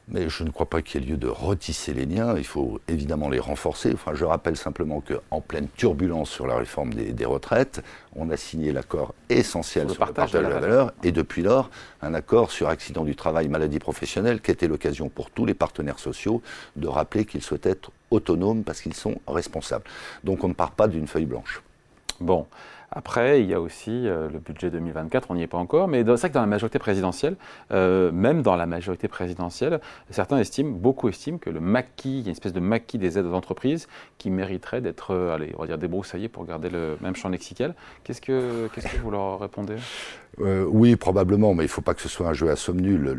mais 0.08 0.30
je 0.30 0.44
ne 0.44 0.52
crois 0.52 0.68
pas 0.68 0.82
qu'il 0.82 1.02
y 1.02 1.04
ait 1.04 1.08
lieu 1.12 1.18
de 1.18 1.28
retisser 1.28 1.94
les 1.94 2.06
liens. 2.06 2.36
Il 2.38 2.46
faut 2.46 2.80
évidemment 2.88 3.30
les 3.30 3.40
renforcer. 3.40 3.92
Enfin, 3.94 4.14
je 4.14 4.24
rappelle 4.24 4.56
simplement 4.56 5.02
qu'en 5.02 5.42
pleine 5.42 5.68
turbulence 5.76 6.30
sur 6.30 6.46
la 6.46 6.58
réforme 6.58 6.94
des, 6.94 7.26
retraites, 7.26 7.84
on 8.16 8.30
a 8.30 8.38
signé 8.38 8.72
l'accord 8.72 9.16
essentiel 9.30 9.90
sur, 9.90 9.94
le 9.94 10.14
partage, 10.14 10.32
de, 10.32 10.40
la, 10.40 10.50
valeur, 10.50 10.94
et 11.04 11.12
depuis 11.12 11.42
lors, 11.42 11.72
un 12.02 12.14
accord 12.14 12.52
sur 12.52 12.70
accident 12.70 13.04
du 13.04 13.16
travail, 13.16 13.48
maladie 13.48 13.80
professionnelle, 13.80 14.42
qui 14.42 14.52
était 14.52 14.68
l'occasion 14.68 15.10
pour 15.10 15.32
tous 15.32 15.46
les 15.46 15.56
partenaires 15.56 16.00
sociaux 16.00 16.42
de 16.76 16.88
rappeler 16.88 17.26
qu'ils 17.26 17.42
souhaitent 17.42 17.66
être 17.66 17.92
autonomes 18.12 18.64
parce 18.64 18.82
qu'ils 18.82 18.94
sont 18.94 19.16
responsables. 19.28 19.86
Donc 20.24 20.44
on 20.44 20.50
ne 20.50 20.54
part 20.54 20.72
pas 20.72 20.88
d'une 20.88 21.08
feuille 21.08 21.26
blanche. 21.26 21.62
Bon. 22.20 22.46
Après, 22.98 23.42
il 23.42 23.50
y 23.50 23.54
a 23.54 23.60
aussi 23.60 24.08
euh, 24.08 24.30
le 24.30 24.40
budget 24.40 24.72
2024, 24.72 25.30
on 25.30 25.36
n'y 25.36 25.44
est 25.44 25.48
pas 25.48 25.58
encore, 25.58 25.90
mais 25.90 26.00
c'est 26.00 26.12
vrai 26.12 26.30
que 26.30 26.34
dans 26.34 26.40
la 26.40 26.48
majorité 26.48 26.80
présidentielle, 26.80 27.36
euh, 27.74 28.10
même 28.14 28.42
dans 28.42 28.56
la 28.56 28.66
majorité 28.66 29.10
présidentielle, 29.10 29.82
certains 30.12 30.40
estiment, 30.40 30.72
beaucoup 30.72 31.10
estiment 31.10 31.38
que 31.38 31.50
le 31.50 31.60
maquis, 31.60 32.20
il 32.20 32.22
y 32.22 32.24
a 32.24 32.26
une 32.28 32.32
espèce 32.32 32.54
de 32.54 32.62
maquis 32.62 32.98
des 32.98 33.20
aides 33.20 33.26
aux 33.26 33.34
entreprises 33.34 33.90
qui 34.18 34.30
mériterait 34.30 34.80
d'être, 34.80 35.14
euh, 35.14 35.36
allez, 35.36 35.54
on 35.58 35.62
va 35.62 35.68
dire 35.68 35.78
débroussaillé 35.78 36.30
pour 36.30 36.46
garder 36.46 36.70
le 36.70 36.98
même 37.02 37.18
champ 37.18 37.28
lexical. 37.28 37.76
Qu'est-ce 38.06 38.22
que, 38.22 38.70
que 38.74 38.80
vous 39.04 39.12
leur 39.12 39.42
répondez? 39.42 39.76
Oui, 40.38 40.98
probablement, 40.98 41.54
mais 41.54 41.64
il 41.64 41.68
ne 41.68 41.72
faut 41.72 41.82
pas 41.82 41.94
que 41.94 42.02
ce 42.02 42.10
soit 42.10 42.28
un 42.28 42.34
jeu 42.34 42.50
à 42.50 42.58
somme 42.58 42.82
nulle. 42.82 43.18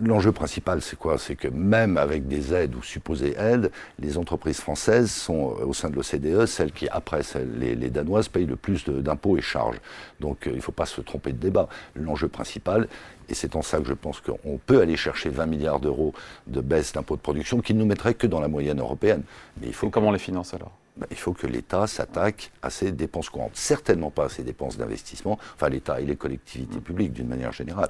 l'enjeu 0.00 0.32
principal, 0.32 0.80
c'est 0.80 0.96
quoi? 0.96 1.18
C'est 1.18 1.36
que 1.36 1.48
même 1.48 1.98
avec 1.98 2.26
des 2.26 2.54
aides 2.54 2.74
ou 2.74 2.82
supposées 2.82 3.36
aides, 3.38 3.70
les 3.98 4.16
entreprises 4.16 4.58
françaises 4.58 5.10
sont 5.10 5.54
au 5.66 5.74
sein 5.74 5.90
de 5.90 5.96
l'OCDE 5.96 6.46
celles 6.46 6.72
qui, 6.72 6.88
après 6.88 7.20
les 7.58 7.77
les 7.78 7.90
Danoises 7.90 8.28
payent 8.28 8.46
le 8.46 8.56
plus 8.56 8.84
d'impôts 8.88 9.38
et 9.38 9.42
charges. 9.42 9.80
Donc 10.20 10.46
euh, 10.46 10.50
il 10.50 10.56
ne 10.56 10.60
faut 10.60 10.72
pas 10.72 10.86
se 10.86 11.00
tromper 11.00 11.32
de 11.32 11.38
débat. 11.38 11.68
L'enjeu 11.94 12.28
principal, 12.28 12.88
et 13.28 13.34
c'est 13.34 13.56
en 13.56 13.62
ça 13.62 13.78
que 13.78 13.86
je 13.86 13.94
pense 13.94 14.20
qu'on 14.20 14.58
peut 14.64 14.80
aller 14.80 14.96
chercher 14.96 15.28
20 15.28 15.46
milliards 15.46 15.80
d'euros 15.80 16.14
de 16.46 16.60
baisse 16.60 16.92
d'impôts 16.92 17.16
de 17.16 17.20
production 17.20 17.60
qui 17.60 17.74
ne 17.74 17.80
nous 17.80 17.86
mettrait 17.86 18.14
que 18.14 18.26
dans 18.26 18.40
la 18.40 18.48
moyenne 18.48 18.80
européenne. 18.80 19.22
Mais 19.60 19.68
il 19.68 19.74
faut 19.74 19.90
comment 19.90 20.08
on 20.08 20.12
les 20.12 20.18
finance 20.18 20.54
alors? 20.54 20.72
Ben, 20.98 21.06
il 21.12 21.16
faut 21.16 21.32
que 21.32 21.46
l'État 21.46 21.86
s'attaque 21.86 22.50
à 22.60 22.70
ses 22.70 22.90
dépenses 22.90 23.30
courantes. 23.30 23.52
Certainement 23.54 24.10
pas 24.10 24.24
à 24.24 24.28
ses 24.28 24.42
dépenses 24.42 24.76
d'investissement, 24.76 25.38
enfin 25.54 25.68
l'État 25.68 26.00
et 26.00 26.04
les 26.04 26.16
collectivités 26.16 26.80
publiques 26.80 27.12
d'une 27.12 27.28
manière 27.28 27.52
générale. 27.52 27.88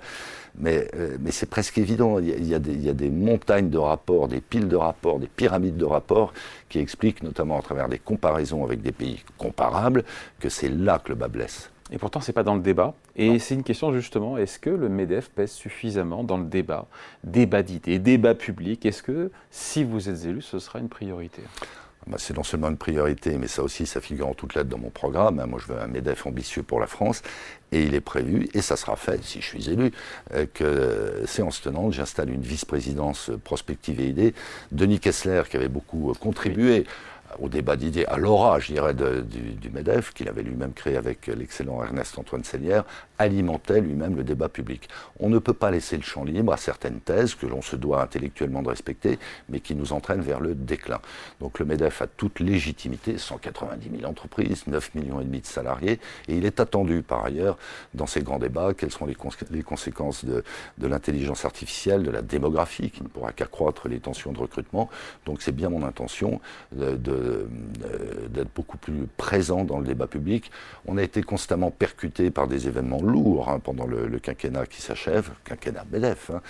Mais, 0.59 0.89
euh, 0.95 1.17
mais 1.21 1.31
c'est 1.31 1.49
presque 1.49 1.79
évident. 1.79 2.19
Il 2.19 2.47
y, 2.47 2.55
a, 2.55 2.59
des, 2.59 2.73
il 2.73 2.85
y, 2.85 2.91
a, 2.91 2.95
des, 2.95 3.11
montagnes 3.11 3.71
de 3.71 3.79
rapports, 3.79 4.29
des 4.29 4.43
piles 4.43 4.69
de 4.69 4.77
rapports, 4.77 5.19
des 5.19 5.27
pyramides 5.27 5.79
de 5.79 5.87
rapports 5.87 6.35
qui 6.69 6.81
expliquent, 6.81 7.23
notamment 7.23 7.59
à 7.59 7.63
travers 7.63 7.89
des 7.89 7.99
comparaisons 7.99 8.63
avec 8.63 8.83
des 8.83 8.93
pays 8.93 9.25
comparables, 9.39 10.05
que 10.39 10.51
c'est 10.51 10.69
là 10.69 10.99
que 10.99 11.09
le 11.09 11.15
bas 11.15 11.29
blesse. 11.29 11.71
Et 11.91 11.97
pourtant, 11.97 12.21
ce 12.21 12.31
n'est 12.31 12.35
pas 12.35 12.43
dans 12.43 12.55
le 12.57 12.61
débat. 12.61 12.95
Et 13.17 13.39
c'est 13.39 13.55
une 13.55 13.63
question 13.63 13.91
justement, 13.95 14.37
est-ce 14.37 14.59
que 14.59 14.69
le 14.69 14.91
MEDEF 14.91 15.31
pèse 15.31 15.53
suffisamment 15.53 16.25
dans 16.25 16.37
le 16.37 16.45
débat 16.45 16.87
Débat 17.25 17.63
d'idées, 17.63 17.99
débat 17.99 18.35
public? 18.35 18.85
Est-ce 18.85 19.03
que 19.03 19.31
si 19.51 19.83
vous 19.85 20.11
êtes 20.11 20.27
élu, 20.27 20.43
ce 20.43 20.59
sera 20.59 20.79
une 20.79 20.91
priorité? 20.91 21.43
Bah, 22.09 22.17
c'est 22.19 22.37
non 22.37 22.43
seulement 22.43 22.69
une 22.69 22.77
priorité, 22.77 23.37
mais 23.39 23.49
ça 23.49 23.63
aussi, 23.63 23.87
ça 23.87 24.01
figure 24.01 24.29
en 24.29 24.35
toutes 24.35 24.55
lettres 24.55 24.69
dans 24.69 24.79
mon 24.79 24.91
programme. 24.91 25.41
Hein. 25.41 25.47
Moi, 25.47 25.61
je 25.65 25.73
veux 25.73 25.81
un 25.81 25.87
MEDEF 25.87 26.27
ambitieux 26.27 26.63
pour 26.63 26.81
la 26.81 26.87
France. 26.87 27.23
Et 27.71 27.83
il 27.83 27.95
est 27.95 28.01
prévu, 28.01 28.49
et 28.55 28.63
ça 28.63 28.77
sera 28.77 28.97
fait 28.97 29.23
si 29.23 29.43
je 29.43 29.47
suis 29.47 29.69
élu, 29.69 29.93
euh, 30.33 30.47
que 30.55 31.27
séance 31.27 31.61
tenante, 31.61 31.93
j'installe 31.93 32.31
une 32.31 32.41
vice-présidence 32.41 33.31
prospective 33.45 34.01
et 34.01 34.07
idée. 34.07 34.35
Denis 34.73 35.01
Kessler, 35.01 35.43
qui 35.51 35.57
avait 35.57 35.69
beaucoup 35.69 36.15
contribué 36.19 36.87
au 37.41 37.49
débat 37.49 37.77
d'idées, 37.77 38.05
à 38.07 38.17
l'aura, 38.17 38.59
je 38.59 38.73
dirais, 38.73 38.95
du, 38.95 39.71
MEDEF, 39.71 40.13
qu'il 40.13 40.29
avait 40.29 40.43
lui-même 40.43 40.73
créé 40.73 40.97
avec 40.97 41.27
l'excellent 41.27 41.83
Ernest 41.83 42.19
Antoine 42.19 42.45
Sellière, 42.45 42.85
alimentait 43.19 43.81
lui-même 43.81 44.17
le 44.17 44.25
débat 44.25 44.49
public. 44.49 44.89
On 45.21 45.29
ne 45.29 45.39
peut 45.39 45.53
pas 45.53 45.71
laisser 45.71 45.97
le 45.97 46.03
champ 46.03 46.25
libre 46.25 46.53
à 46.53 46.57
certaines 46.57 47.01
thèses 47.01 47.35
que 47.35 47.47
l'on 47.47 47.63
se 47.63 47.77
doit 47.77 48.03
intellectuellement 48.03 48.63
de 48.63 48.69
respecter, 48.69 49.19
mais 49.49 49.61
qui 49.61 49.75
nous 49.75 49.93
entraînent 49.93 50.21
vers 50.21 50.41
le 50.41 50.55
déclin. 50.55 51.01
Donc 51.41 51.59
le 51.59 51.65
MEDEF 51.65 52.03
a 52.03 52.07
toute 52.07 52.41
légitimité, 52.41 53.19
190 53.19 53.91
000 53.99 54.11
entreprises, 54.11 54.67
9 54.67 54.95
millions 54.95 55.21
de 55.21 55.41
salariés, 55.43 56.01
et 56.29 56.37
il 56.37 56.45
est 56.45 56.61
attendu 56.61 57.03
par 57.03 57.25
ailleurs 57.25 57.59
dans 57.95 58.07
ces 58.07 58.23
grands 58.23 58.39
débats 58.39 58.73
quelles 58.75 58.91
seront 58.91 59.07
les, 59.07 59.63
conséquences 59.63 60.25
de, 60.25 60.43
de 60.79 60.87
l'intelligence 60.87 61.45
artificielle, 61.45 62.03
de 62.03 62.11
la 62.11 62.23
démographie, 62.23 62.91
qui 62.91 63.03
ne 63.03 63.09
pourra 63.09 63.33
qu'accroître 63.33 63.89
les 63.89 64.01
tensions 64.01 64.33
de 64.33 64.39
recrutement. 64.39 64.89
Donc 65.27 65.43
c'est 65.43 65.53
bien 65.53 65.69
mon 65.69 65.85
intention 65.85 66.41
de, 66.73 66.97
d'être 68.31 68.53
beaucoup 68.55 68.79
plus 68.79 69.07
présent 69.17 69.65
dans 69.65 69.79
le 69.79 69.85
débat 69.85 70.07
public. 70.07 70.51
On 70.87 70.97
a 70.99 71.03
été 71.03 71.23
constamment 71.23 71.71
percuté 71.71 72.31
par 72.31 72.49
des 72.49 72.69
événements 72.69 73.03
lourds 73.03 73.49
hein, 73.49 73.61
pendant 73.61 73.87
le, 73.87 74.19
quinquennat 74.19 74.67
qui 74.67 74.83
s'achève, 74.83 75.31
quinquennat 75.45 75.85
BEDEF. 75.85 76.31
Hein. 76.31 76.41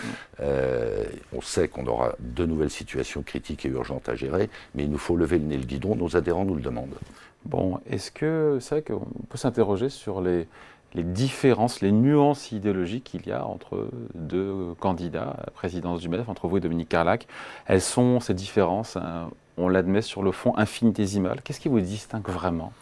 Euh, 0.40 1.04
on 1.32 1.40
sait 1.40 1.68
qu'on 1.68 1.86
aura 1.86 2.14
de 2.20 2.44
nouvelles 2.46 2.70
situations 2.70 3.22
critiques 3.22 3.66
et 3.66 3.68
urgentes 3.68 4.08
à 4.08 4.14
gérer, 4.14 4.48
mais 4.74 4.84
il 4.84 4.90
nous 4.90 4.98
faut 4.98 5.16
lever 5.16 5.38
le 5.38 5.44
nez 5.44 5.56
le 5.56 5.64
guidon, 5.64 5.96
nos 5.96 6.16
adhérents 6.16 6.44
nous 6.44 6.54
le 6.54 6.62
demandent. 6.62 6.96
Bon, 7.44 7.80
est-ce 7.88 8.10
que 8.10 8.58
c'est 8.60 8.76
vrai 8.76 8.82
qu'on 8.82 9.06
peut 9.28 9.38
s'interroger 9.38 9.88
sur 9.88 10.20
les, 10.20 10.46
les 10.94 11.02
différences, 11.02 11.80
les 11.80 11.92
nuances 11.92 12.52
idéologiques 12.52 13.04
qu'il 13.04 13.26
y 13.26 13.32
a 13.32 13.46
entre 13.46 13.88
deux 14.14 14.74
candidats 14.80 15.30
à 15.30 15.44
la 15.46 15.50
présidence 15.52 16.00
du 16.00 16.08
MEDEF, 16.08 16.28
entre 16.28 16.48
vous 16.48 16.56
et 16.56 16.60
Dominique 16.60 16.88
Carlac. 16.88 17.26
Elles 17.66 17.80
sont, 17.82 18.20
ces 18.20 18.34
différences, 18.34 18.96
hein, 18.96 19.30
on 19.56 19.68
l'admet 19.68 20.02
sur 20.02 20.22
le 20.22 20.32
fond 20.32 20.56
infinitésimal. 20.56 21.42
Qu'est-ce 21.42 21.60
qui 21.60 21.68
vous 21.68 21.80
distingue 21.80 22.28
vraiment? 22.28 22.72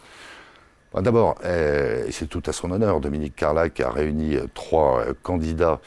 D'abord, 1.01 1.35
euh, 1.43 2.07
c'est 2.11 2.27
tout 2.27 2.43
à 2.45 2.53
son 2.53 2.71
honneur, 2.71 2.99
Dominique 2.99 3.35
Carlac 3.35 3.79
a 3.79 3.89
réuni 3.89 4.35
euh, 4.35 4.47
trois 4.53 5.01
euh, 5.01 5.13
candidats 5.21 5.79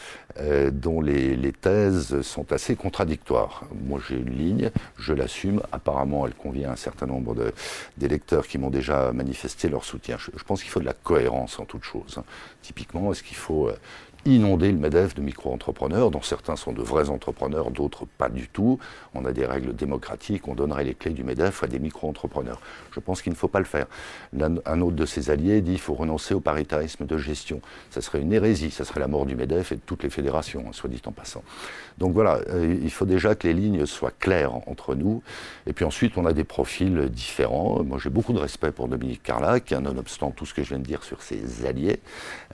dont 0.73 1.03
les, 1.03 1.37
les, 1.37 1.53
thèses 1.53 2.23
sont 2.23 2.51
assez 2.53 2.75
contradictoires. 2.75 3.65
Moi, 3.85 4.01
j'ai 4.09 4.15
une 4.15 4.31
ligne, 4.31 4.71
je 4.97 5.13
l'assume. 5.13 5.61
Apparemment, 5.71 6.27
elle 6.27 6.35
convient 6.35 6.71
à 6.71 6.73
un 6.75 6.77
certain 6.77 7.05
nombre 7.05 7.53
d'électeurs 7.99 8.47
qui 8.47 8.57
m'ont 8.57 8.71
déjà 8.71 9.13
manifesté 9.13 9.69
leur 9.69 9.85
soutien. 9.85 10.17
Je, 10.19 10.31
je 10.35 10.45
pense 10.45 10.63
qu'il 10.63 10.71
faut 10.71 10.81
de 10.81 10.87
la 10.87 10.95
cohérence 10.95 11.59
en 11.59 11.67
toute 11.67 11.83
chose. 11.83 12.17
Hein. 12.17 12.25
Typiquement, 12.63 13.13
est-ce 13.13 13.23
qu'il 13.23 13.37
faut 13.37 13.71
inonder 14.25 14.71
le 14.73 14.79
MEDEF 14.79 15.15
de 15.15 15.23
micro-entrepreneurs, 15.23 16.11
dont 16.11 16.23
certains 16.23 16.57
sont 16.57 16.73
de 16.73 16.83
vrais 16.83 17.11
entrepreneurs, 17.11 17.71
d'autres 17.71 18.07
pas 18.07 18.29
du 18.29 18.49
tout. 18.49 18.79
On 19.15 19.25
a 19.25 19.33
des 19.33 19.47
règles 19.47 19.75
démocratiques, 19.75 20.49
on 20.49 20.55
donnerait 20.55 20.85
les 20.85 20.95
clés 20.95 21.13
du 21.13 21.25
MEDEF 21.25 21.63
à 21.63 21.67
des 21.67 21.79
micro-entrepreneurs. 21.79 22.61
Je 22.93 23.01
pense 23.01 23.23
qu'il 23.23 23.33
ne 23.33 23.37
faut 23.37 23.49
pas 23.49 23.59
le 23.59 23.65
faire. 23.65 23.87
Un 24.67 24.81
autre 24.81 24.97
de 24.97 25.07
ses 25.07 25.31
alliés 25.31 25.61
dit 25.61 25.73
qu'il 25.73 25.81
faut 25.81 25.95
renoncer 25.95 26.35
au 26.35 26.41
paritarisme 26.41 27.07
de 27.07 27.19
gestion. 27.19 27.61
Ça 27.91 28.01
serait 28.01 28.21
une 28.21 28.33
hérésie, 28.33 28.71
ça 28.71 28.85
serait 28.85 29.01
la 29.01 29.09
mort 29.09 29.27
du 29.27 29.37
MEDEF 29.37 29.73
et 29.73 29.77
de 29.77 29.81
toutes 29.85 30.03
les 30.03 30.11
fédérations, 30.11 30.65
hein, 30.67 30.73
soit 30.73 30.91
dit 30.91 31.03
en 31.07 31.13
passant. 31.13 31.43
Donc 31.99 32.13
voilà, 32.13 32.41
euh, 32.49 32.79
il 32.83 32.91
faut 32.91 33.07
déjà 33.07 33.35
que 33.35 33.47
les 33.47 33.55
lignes 33.55 33.87
soient 33.87 34.13
claires 34.19 34.55
entre 34.69 34.95
nous. 34.95 35.23
Et 35.67 35.73
puis 35.73 35.85
ensuite, 35.85 36.17
on 36.17 36.27
a 36.27 36.33
des 36.33 36.45
profils 36.45 37.09
différents. 37.11 37.83
Moi, 37.83 37.99
j'ai 38.03 38.11
beaucoup 38.11 38.33
de 38.33 38.39
respect 38.39 38.73
pour 38.73 38.89
Dominique 38.89 39.23
Carlac, 39.23 39.71
nonobstant 39.73 40.31
tout 40.31 40.47
ce 40.47 40.55
que 40.55 40.63
je 40.63 40.71
viens 40.71 40.79
de 40.79 40.85
dire 40.85 41.05
sur 41.05 41.23
ses 41.23 41.67
alliés. 41.67 42.01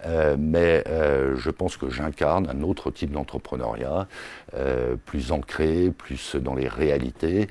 Euh, 0.04 0.36
mais 0.38 0.84
euh, 0.88 1.36
je 1.36 1.50
pense 1.56 1.76
que 1.76 1.90
j'incarne 1.90 2.48
un 2.48 2.62
autre 2.62 2.90
type 2.90 3.10
d'entrepreneuriat, 3.10 4.06
euh, 4.54 4.96
plus 5.04 5.32
ancré, 5.32 5.90
plus 5.96 6.36
dans 6.36 6.54
les 6.54 6.68
réalités. 6.68 7.48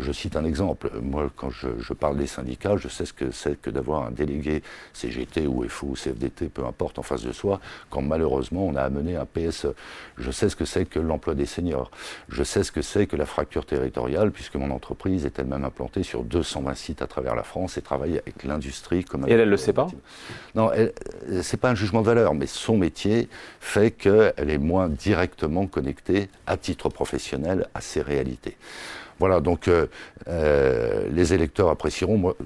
Je, 0.00 0.12
cite 0.12 0.34
un 0.34 0.44
exemple. 0.44 0.90
Moi, 1.00 1.30
quand 1.36 1.50
je, 1.50 1.92
parle 1.92 2.16
des 2.16 2.26
syndicats, 2.26 2.76
je 2.76 2.88
sais 2.88 3.04
ce 3.04 3.12
que 3.12 3.30
c'est 3.30 3.60
que 3.60 3.70
d'avoir 3.70 4.04
un 4.04 4.10
délégué 4.10 4.62
CGT 4.94 5.46
ou 5.46 5.68
FO 5.68 5.88
ou 5.88 5.94
CFDT, 5.94 6.48
peu 6.48 6.64
importe, 6.64 6.98
en 6.98 7.02
face 7.02 7.22
de 7.22 7.30
soi, 7.32 7.60
quand 7.90 8.02
malheureusement 8.02 8.66
on 8.66 8.74
a 8.74 8.82
amené 8.82 9.16
un 9.16 9.26
PSE. 9.26 9.68
Je 10.16 10.30
sais 10.32 10.48
ce 10.48 10.56
que 10.56 10.64
c'est 10.64 10.86
que 10.86 10.98
l'emploi 10.98 11.34
des 11.34 11.46
seniors. 11.46 11.90
Je 12.28 12.42
sais 12.42 12.64
ce 12.64 12.72
que 12.72 12.82
c'est 12.82 13.06
que 13.06 13.14
la 13.14 13.26
fracture 13.26 13.64
territoriale, 13.64 14.32
puisque 14.32 14.56
mon 14.56 14.70
entreprise 14.70 15.24
est 15.24 15.38
elle-même 15.38 15.64
implantée 15.64 16.02
sur 16.02 16.24
220 16.24 16.74
sites 16.74 17.02
à 17.02 17.06
travers 17.06 17.36
la 17.36 17.44
France 17.44 17.78
et 17.78 17.82
travaille 17.82 18.18
avec 18.18 18.42
l'industrie 18.44 19.04
comme. 19.04 19.28
Et 19.28 19.32
elle, 19.32 19.40
elle 19.40 19.50
le 19.50 19.56
sait 19.56 19.72
pas 19.72 19.86
Non, 20.54 20.72
c'est 21.42 21.58
pas 21.58 21.70
un 21.70 21.74
jugement 21.74 22.00
de 22.00 22.06
valeur, 22.06 22.34
mais 22.34 22.46
son 22.46 22.76
métier 22.76 22.87
fait 23.60 23.90
qu'elle 23.90 24.50
est 24.50 24.58
moins 24.58 24.88
directement 24.88 25.66
connectée 25.66 26.28
à 26.46 26.56
titre 26.56 26.88
professionnel 26.88 27.66
à 27.74 27.80
ces 27.80 28.02
réalités. 28.02 28.56
Voilà, 29.18 29.40
donc 29.40 29.66
euh, 29.66 29.86
euh, 30.28 31.08
les 31.10 31.34
électeurs 31.34 31.68
apprécieront. 31.68 32.18
Moi, 32.18 32.36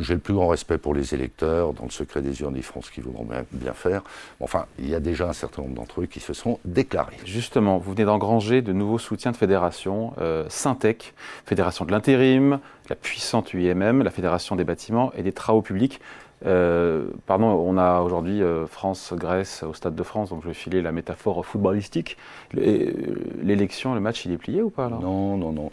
j'ai 0.00 0.14
le 0.14 0.20
plus 0.20 0.34
grand 0.34 0.48
respect 0.48 0.78
pour 0.78 0.92
les 0.92 1.14
électeurs. 1.14 1.72
Dans 1.72 1.84
le 1.84 1.90
secret 1.90 2.20
des 2.20 2.40
urnes, 2.40 2.56
ils 2.56 2.64
feront 2.64 2.82
ce 2.82 2.90
qu'ils 2.90 3.04
voudront 3.04 3.26
bien, 3.52 3.72
faire. 3.74 4.02
Enfin, 4.40 4.66
il 4.78 4.88
y 4.88 4.94
a 4.94 5.00
déjà 5.00 5.28
un 5.28 5.32
certain 5.32 5.62
nombre 5.62 5.74
d'entre 5.74 6.00
eux 6.00 6.06
qui 6.06 6.20
se 6.20 6.32
sont 6.32 6.58
déclarés. 6.64 7.16
Justement, 7.24 7.78
vous 7.78 7.92
venez 7.92 8.04
d'engranger 8.04 8.60
de 8.60 8.72
nouveaux 8.72 8.98
soutiens 8.98 9.30
de 9.30 9.36
fédérations. 9.36 10.12
Euh, 10.18 10.44
Syntec, 10.48 11.14
Fédération 11.46 11.84
de 11.84 11.92
l'intérim, 11.92 12.58
la 12.88 12.96
puissante 12.96 13.54
UIMM, 13.54 14.02
la 14.02 14.10
Fédération 14.10 14.56
des 14.56 14.64
bâtiments 14.64 15.12
et 15.16 15.22
des 15.22 15.32
travaux 15.32 15.62
publics. 15.62 16.00
Pardon, 16.42 17.46
on 17.46 17.78
a 17.78 18.00
aujourd'hui 18.00 18.42
France-Grèce 18.66 19.62
au 19.62 19.74
Stade 19.74 19.94
de 19.94 20.02
France, 20.02 20.30
donc 20.30 20.42
je 20.42 20.48
vais 20.48 20.54
filer 20.54 20.82
la 20.82 20.92
métaphore 20.92 21.44
footballistique. 21.44 22.16
L'élection, 22.52 23.94
le 23.94 24.00
match, 24.00 24.24
il 24.24 24.32
est 24.32 24.38
plié 24.38 24.62
ou 24.62 24.70
pas 24.70 24.88
Non, 24.88 25.36
non, 25.36 25.52
non. 25.52 25.70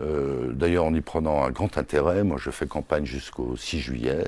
Euh, 0.00 0.52
d'ailleurs, 0.52 0.84
en 0.84 0.94
y 0.94 1.00
prenant 1.00 1.44
un 1.44 1.50
grand 1.50 1.78
intérêt, 1.78 2.24
moi 2.24 2.36
je 2.38 2.50
fais 2.50 2.66
campagne 2.66 3.04
jusqu'au 3.04 3.56
6 3.56 3.80
juillet. 3.80 4.24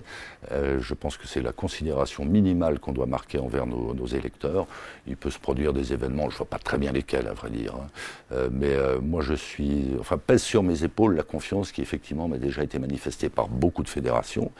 Euh, 0.52 0.78
je 0.80 0.94
pense 0.94 1.16
que 1.16 1.26
c'est 1.26 1.42
la 1.42 1.52
considération 1.52 2.24
minimale 2.24 2.78
qu'on 2.78 2.92
doit 2.92 3.06
marquer 3.06 3.38
envers 3.38 3.66
nos, 3.66 4.06
électeurs. 4.06 4.66
Il 5.06 5.16
peut 5.16 5.30
se 5.30 5.38
produire 5.38 5.72
des 5.72 5.92
événements, 5.92 6.30
je 6.30 6.34
ne 6.34 6.38
vois 6.38 6.46
pas 6.46 6.58
très 6.58 6.78
bien 6.78 6.92
lesquels 6.92 7.26
à 7.26 7.34
vrai 7.34 7.50
dire, 7.50 7.74
hein. 7.74 7.88
euh, 8.32 8.48
mais 8.50 8.74
moi 9.02 9.20
je 9.20 9.34
suis, 9.34 9.94
enfin 10.00 10.16
pèse 10.16 10.42
sur 10.42 10.62
mes 10.62 10.84
épaules 10.84 11.14
la 11.14 11.22
confiance 11.22 11.72
qui 11.72 11.82
effectivement 11.82 12.26
m'a 12.26 12.38
déjà 12.38 12.62
été 12.62 12.78
manifestée 12.78 13.28
par 13.28 13.48
beaucoup 13.48 13.82
de 13.82 13.88
fédérations, 13.88 14.50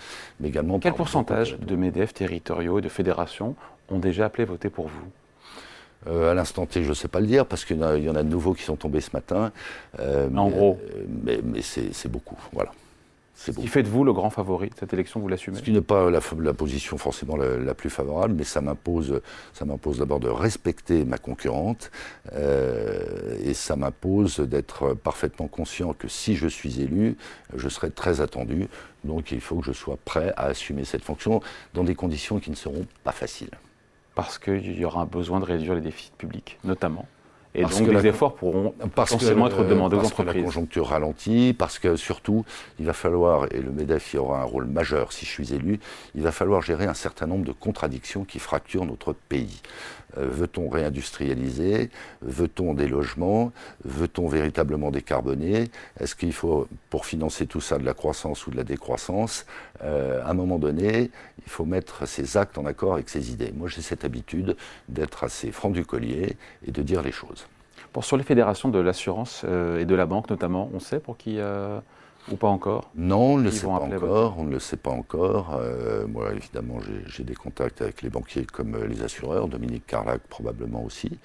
mais 0.41 0.49
également 0.49 0.79
Quel 0.79 0.93
pourcentage 0.93 1.59
de, 1.59 1.65
de 1.65 1.77
MEDEF 1.77 2.13
territoriaux 2.13 2.79
et 2.81 2.83
de 2.83 2.89
fédérations 2.89 3.57
ont 3.89 3.99
déjà 3.99 4.27
appelé 4.27 4.45
voter 4.45 4.69
pour 4.69 4.89
vous? 4.89 5.07
Euh, 6.07 6.31
à 6.31 6.35
l'instant 6.35 6.67
T, 6.67 6.85
je 6.85 6.91
ne 6.91 6.95
sais 6.95 7.09
pas 7.09 7.21
le 7.21 7.27
dire, 7.27 7.47
parce 7.47 7.65
qu'il 7.65 7.79
y, 7.79 7.83
en 7.83 8.15
a 8.15 8.23
de 8.23 8.29
nouveaux 8.29 8.55
qui 8.55 8.63
sont 8.63 8.77
tombés 8.77 9.01
ce 9.01 9.11
matin. 9.13 9.53
Euh, 9.99 10.29
en 10.35 10.49
gros. 10.49 10.79
Euh, 10.95 11.39
mais, 11.43 11.63
c'est 11.63 12.11
beaucoup, 12.11 12.39
voilà. 12.53 12.71
Ce 13.35 13.53
qui 13.53 13.69
fait 13.69 13.85
de 13.85 13.89
vous 13.89 14.03
le 14.03 14.13
grand 14.13 14.31
favori 14.31 14.69
de 14.69 14.75
cette 14.75 14.93
élection, 14.93 15.21
vous 15.21 15.29
l'assumez 15.29 15.59
Ce 15.59 15.63
qui 15.63 15.71
n'est 15.71 15.81
pas 15.81 16.11
la, 16.11 16.21
position 16.53 16.99
forcément 16.99 17.37
la, 17.37 17.73
plus 17.73 17.89
favorable, 17.89 18.35
mais 18.37 18.43
ça 18.43 18.61
m'impose, 18.61 19.21
ça 19.53 19.65
m'impose 19.65 19.99
d'abord 19.99 20.19
de 20.19 20.29
respecter 20.29 21.05
ma 21.05 21.19
concurrente, 21.19 21.93
et 22.35 23.55
ça 23.55 23.77
m'impose 23.77 24.41
d'être 24.41 24.95
parfaitement 24.95 25.47
conscient 25.47 25.93
que 25.93 26.09
si 26.09 26.35
je 26.35 26.49
suis 26.49 26.83
élu, 26.83 27.17
je 27.55 27.69
serai 27.69 27.93
très 27.93 28.21
attendu. 28.21 28.67
Donc 29.05 29.31
il 29.31 29.41
faut 29.41 29.59
que 29.59 29.67
je 29.67 29.73
sois 29.73 29.99
prêt 30.05 30.33
à 30.37 30.47
assumer 30.47 30.85
cette 30.85 31.05
fonction 31.05 31.41
dans 31.75 31.85
des 31.85 31.95
conditions 31.95 32.41
qui 32.41 32.51
ne 32.51 32.57
seront 32.57 32.87
pas 33.05 33.13
faciles 33.13 33.51
parce 34.19 34.41
qu'il 34.41 34.77
y 34.77 34.85
aura 34.85 35.03
un 35.03 35.07
besoin 35.07 35.39
de 35.39 35.45
réduire 35.45 35.77
les 35.77 35.81
déficits 35.81 36.11
publics, 36.19 36.59
notamment. 36.65 37.07
Et 37.55 37.63
donc 37.63 37.89
les 37.89 38.07
efforts 38.07 38.35
pourront 38.35 38.75
potentiellement 38.95 39.47
être 39.49 39.65
demandés 39.65 39.97
aux 39.97 40.01
entreprises. 40.01 40.17
Parce 40.17 40.35
que 40.35 40.39
la 40.39 40.45
conjoncture 40.45 40.87
ralentit, 40.89 41.55
parce 41.59 41.79
que 41.79 41.97
surtout, 41.97 42.45
il 42.79 42.87
va 42.87 42.93
falloir, 42.93 43.47
et 43.53 43.61
le 43.61 43.71
MEDEF 43.71 44.15
y 44.15 44.19
aura 44.19 44.43
un 44.43 44.45
rôle 44.45 44.67
majeur 44.67 45.13
si 45.13 45.25
je 45.25 45.31
suis 45.31 45.55
élu, 45.55 45.81
il 46.15 46.23
va 46.23 46.31
falloir 46.31 46.63
gérer 46.63 46.85
un 46.85 46.95
certain 46.95 47.27
nombre 47.27 47.45
de 47.47 47.53
contradictions 47.53 48.25
qui 48.25 48.39
fracturent 48.39 48.85
notre 48.85 49.13
pays. 49.13 49.61
Euh, 50.17 50.27
veut-on 50.31 50.69
réindustrialiser? 50.69 51.91
Veut-on 52.23 52.75
des 52.75 52.87
logements? 52.87 53.53
Veut-on 53.85 54.29
véritablement 54.29 54.91
décarboner? 54.91 55.71
Est-ce 56.01 56.15
qu'il 56.15 56.33
faut, 56.33 56.67
pour 56.91 57.05
financer 57.05 57.47
tout 57.47 57.61
ça, 57.61 57.79
de 57.79 57.85
la 57.85 57.95
croissance 57.95 58.47
ou 58.47 58.51
de 58.51 58.57
la 58.57 58.65
décroissance? 58.65 59.45
Euh, 59.83 60.23
À 60.25 60.31
un 60.31 60.35
moment 60.35 60.59
donné, 60.59 61.11
il 61.45 61.51
faut 61.51 61.67
mettre 61.67 62.07
ses 62.07 62.37
actes 62.37 62.57
en 62.57 62.65
accord 62.67 62.95
avec 62.95 63.09
ses 63.09 63.33
idées. 63.33 63.53
Moi, 63.55 63.69
j'ai 63.69 63.83
cette 63.83 64.05
habitude 64.05 64.57
d'être 64.89 65.25
assez 65.25 65.53
franc 65.53 65.71
du 65.71 65.85
collier 65.85 66.37
et 66.67 66.71
de 66.71 66.83
dire 66.83 67.03
les 67.03 67.13
choses. 67.13 67.47
Pour, 67.93 68.05
sur 68.05 68.17
les 68.17 68.25
fédérations 68.25 68.69
de 68.69 68.79
l'assurance 68.79 69.43
euh, 69.45 69.81
et 69.81 69.85
de 69.85 69.95
la 69.95 70.07
banque 70.07 70.31
notamment, 70.31 70.71
on 70.75 70.81
sait 70.81 71.01
pour 71.01 71.17
qui 71.17 71.39
ou 72.31 72.37
pas 72.37 72.49
encore 72.49 72.91
Non, 72.95 73.35
on 73.35 73.39
ne 73.39 73.45
le 73.45 73.51
sait 73.51 73.67
pas 73.67 73.73
encore. 73.73 74.39
On 74.39 74.45
ne 74.45 74.51
le 74.51 74.59
sait 74.59 74.77
pas 74.77 74.91
encore. 74.91 75.57
Euh, 75.61 76.07
moi, 76.07 76.33
évidemment, 76.35 76.79
j'ai 77.07 77.25
des 77.25 77.35
contacts 77.35 77.81
avec 77.81 78.03
les 78.03 78.11
banquiers 78.11 78.45
comme 78.45 78.75
euh, 78.75 78.87
les 78.87 79.03
assureurs. 79.03 79.49
Dominique 79.49 79.87
Carlac, 79.87 80.21
probablement 80.29 80.85
aussi. 80.85 81.19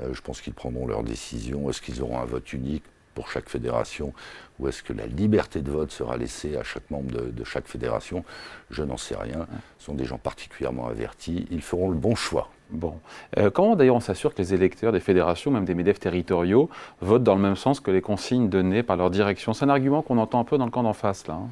Euh, 0.00 0.14
je 0.14 0.20
pense 0.20 0.40
qu'ils 0.40 0.54
prendront 0.54 0.86
leur 0.86 1.02
décision. 1.02 1.68
Est-ce 1.68 1.82
qu'ils 1.82 2.02
auront 2.02 2.18
un 2.18 2.24
vote 2.24 2.52
unique 2.52 2.84
pour 3.14 3.30
chaque 3.30 3.48
fédération 3.48 4.12
ou 4.58 4.68
est-ce 4.68 4.82
que 4.82 4.92
la 4.92 5.06
liberté 5.06 5.62
de 5.62 5.70
vote 5.70 5.90
sera 5.90 6.16
laissée 6.16 6.56
à 6.56 6.62
chaque 6.62 6.90
membre 6.90 7.12
de, 7.12 7.44
chaque 7.44 7.66
fédération? 7.66 8.24
Je 8.70 8.82
n'en 8.82 8.96
sais 8.96 9.16
rien. 9.16 9.46
Ce 9.78 9.86
sont 9.86 9.94
des 9.94 10.04
gens 10.04 10.18
particulièrement 10.18 10.86
avertis. 10.86 11.46
Ils 11.50 11.62
feront 11.62 11.90
le 11.90 11.96
bon 11.96 12.14
choix. 12.14 12.50
Bon. 12.70 12.94
Euh, 13.38 13.50
comment 13.50 13.76
d'ailleurs 13.76 13.96
on 13.96 14.00
s'assure 14.00 14.34
que 14.34 14.42
les 14.42 14.52
électeurs 14.54 14.92
des 14.92 15.00
fédérations, 15.00 15.50
même 15.50 15.64
des 15.64 15.74
MEDEF 15.74 16.00
territoriaux, 16.00 16.68
votent 17.00 17.22
dans 17.22 17.36
le 17.36 17.40
même 17.40 17.56
sens 17.56 17.80
que 17.80 17.90
les 17.90 18.00
consignes 18.00 18.48
données 18.48 18.82
par 18.82 18.96
leur 18.96 19.10
direction? 19.10 19.52
C'est 19.52 19.64
un 19.64 19.68
argument 19.68 20.02
qu'on 20.02 20.18
entend 20.18 20.40
un 20.40 20.44
peu 20.44 20.58
dans 20.58 20.64
le 20.64 20.70
camp 20.70 20.82
d'en 20.82 20.92
face, 20.92 21.26
là. 21.26 21.34
Hein. 21.34 21.48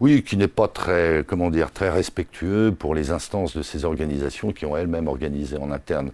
Oui, 0.00 0.24
qui 0.24 0.36
n'est 0.36 0.48
pas 0.48 0.66
très, 0.66 1.24
comment 1.26 1.50
dire, 1.50 1.70
très 1.70 1.88
respectueux 1.88 2.74
pour 2.76 2.96
les 2.96 3.12
instances 3.12 3.56
de 3.56 3.62
ces 3.62 3.84
organisations 3.84 4.52
qui 4.52 4.66
ont 4.66 4.76
elles-mêmes 4.76 5.06
organisé 5.06 5.56
en 5.56 5.70
interne 5.70 6.10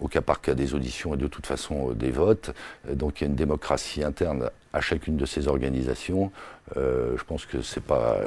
au 0.00 0.08
cas 0.08 0.20
par 0.20 0.40
cas 0.40 0.54
des 0.54 0.74
auditions 0.74 1.14
et 1.14 1.16
de 1.16 1.26
toute 1.26 1.46
façon 1.46 1.90
euh, 1.90 1.94
des 1.94 2.10
votes. 2.10 2.52
Euh, 2.88 2.94
donc 2.94 3.20
il 3.20 3.24
y 3.24 3.26
a 3.26 3.30
une 3.30 3.36
démocratie 3.36 4.04
interne 4.04 4.50
à 4.74 4.80
chacune 4.80 5.16
de 5.16 5.24
ces 5.24 5.48
organisations. 5.48 6.32
Euh, 6.76 7.16
je 7.16 7.24
pense 7.24 7.46
que 7.46 7.62
c'est 7.62 7.82
pas 7.82 8.18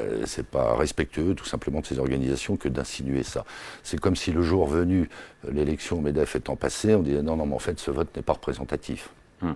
pas 0.52 0.76
respectueux 0.76 1.36
tout 1.36 1.46
simplement 1.46 1.82
de 1.82 1.86
ces 1.86 2.00
organisations 2.00 2.56
que 2.56 2.70
d'insinuer 2.70 3.24
ça. 3.24 3.44
C'est 3.84 4.00
comme 4.00 4.16
si 4.16 4.32
le 4.32 4.42
jour 4.42 4.66
venu, 4.66 5.10
l'élection 5.52 6.02
Medef 6.02 6.36
étant 6.36 6.56
passée, 6.56 6.96
on 6.96 7.02
disait 7.02 7.22
non 7.22 7.36
non 7.36 7.46
mais 7.46 7.56
en 7.56 7.60
fait 7.60 7.80
ce 7.80 7.92
vote 7.92 8.16
n'est 8.16 8.22
pas 8.22 8.34
représentatif. 8.34 9.10
Hmm. 9.42 9.54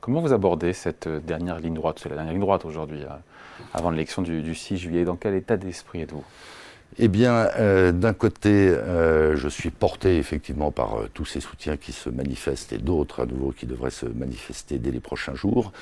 Comment 0.00 0.20
vous 0.20 0.32
abordez 0.32 0.72
cette 0.72 1.08
dernière 1.08 1.58
ligne 1.60 1.74
droite? 1.74 2.00
C'est 2.02 2.08
la 2.08 2.16
dernière 2.16 2.32
ligne 2.32 2.42
droite 2.42 2.64
aujourd'hui, 2.64 3.02
avant 3.72 3.90
l'élection 3.90 4.22
du 4.22 4.54
6 4.54 4.76
juillet. 4.76 5.04
Dans 5.04 5.16
quel 5.16 5.34
état 5.34 5.56
d'esprit 5.56 6.02
êtes-vous? 6.02 6.24
Eh 6.98 7.08
bien, 7.08 7.48
euh, 7.58 7.90
d'un 7.90 8.12
côté, 8.12 8.50
euh, 8.50 9.34
je 9.34 9.48
suis 9.48 9.70
porté 9.70 10.18
effectivement 10.18 10.70
par 10.70 10.94
euh, 10.94 11.08
tous 11.14 11.24
ces 11.24 11.40
soutiens 11.40 11.78
qui 11.78 11.90
se 11.90 12.10
manifestent 12.10 12.74
et 12.74 12.78
d'autres 12.78 13.22
à 13.22 13.26
nouveau 13.26 13.50
qui 13.50 13.64
devraient 13.64 13.90
se 13.90 14.04
manifester 14.04 14.78
dès 14.78 14.90
les 14.90 15.00
prochains 15.00 15.34
jours. 15.34 15.72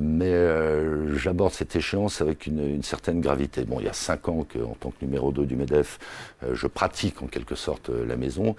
mais 0.00 0.34
j'aborde 1.14 1.52
cette 1.52 1.76
échéance 1.76 2.20
avec 2.20 2.46
une, 2.46 2.82
certaine 2.82 3.20
gravité. 3.20 3.64
Bon, 3.64 3.78
il 3.78 3.86
y 3.86 3.88
a 3.88 3.92
cinq 3.92 4.28
ans 4.28 4.44
qu'en 4.44 4.74
tant 4.80 4.90
que 4.90 5.04
numéro 5.04 5.30
2 5.30 5.46
du 5.46 5.54
MEDEF, 5.54 5.98
je 6.52 6.66
pratique 6.66 7.22
en 7.22 7.26
quelque 7.26 7.54
sorte 7.54 7.88
la 7.90 8.16
maison, 8.16 8.56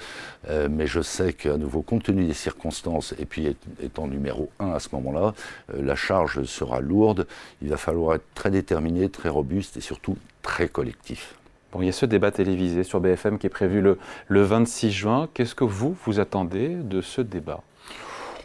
mais 0.70 0.88
je 0.88 1.01
sais 1.01 1.34
qu'à 1.34 1.58
nouveau, 1.58 1.82
compte 1.82 2.03
tenu 2.03 2.25
des 2.25 2.34
circonstances, 2.34 3.13
et 3.20 3.25
puis 3.25 3.58
étant 3.82 4.08
numéro 4.08 4.50
1 4.60 4.72
à 4.72 4.79
ce 4.79 4.89
moment-là, 4.93 5.34
la 5.74 5.96
charge 5.96 6.43
sera 6.43 6.79
lourde. 6.79 7.27
Il 7.62 7.70
va 7.70 7.77
falloir 7.77 8.15
être 8.15 8.34
très 8.34 8.51
déterminé, 8.51 9.10
très 9.10 9.29
robuste 9.29 9.75
et 9.75 9.82
surtout 9.82 10.17
très 10.41 10.70
collectif. 10.70 11.36
Bon, 11.74 11.82
il 11.82 11.88
y 11.88 11.89
a 11.89 11.92
ce 11.92 12.06
débat 12.06 12.30
télévisé 12.30 12.84
sur 12.84 13.01
BFM 13.01 13.39
qui 13.39 13.48
est 13.48 13.50
prévu 13.50 13.82
le, 13.82 13.98
le 14.27 14.44
26 14.44 14.92
juin. 14.92 15.27
Qu'est-ce 15.34 15.56
que 15.56 15.63
vous, 15.63 15.98
vous 16.06 16.20
attendez 16.20 16.70
de 16.70 17.01
ce 17.01 17.20
débat? 17.20 17.63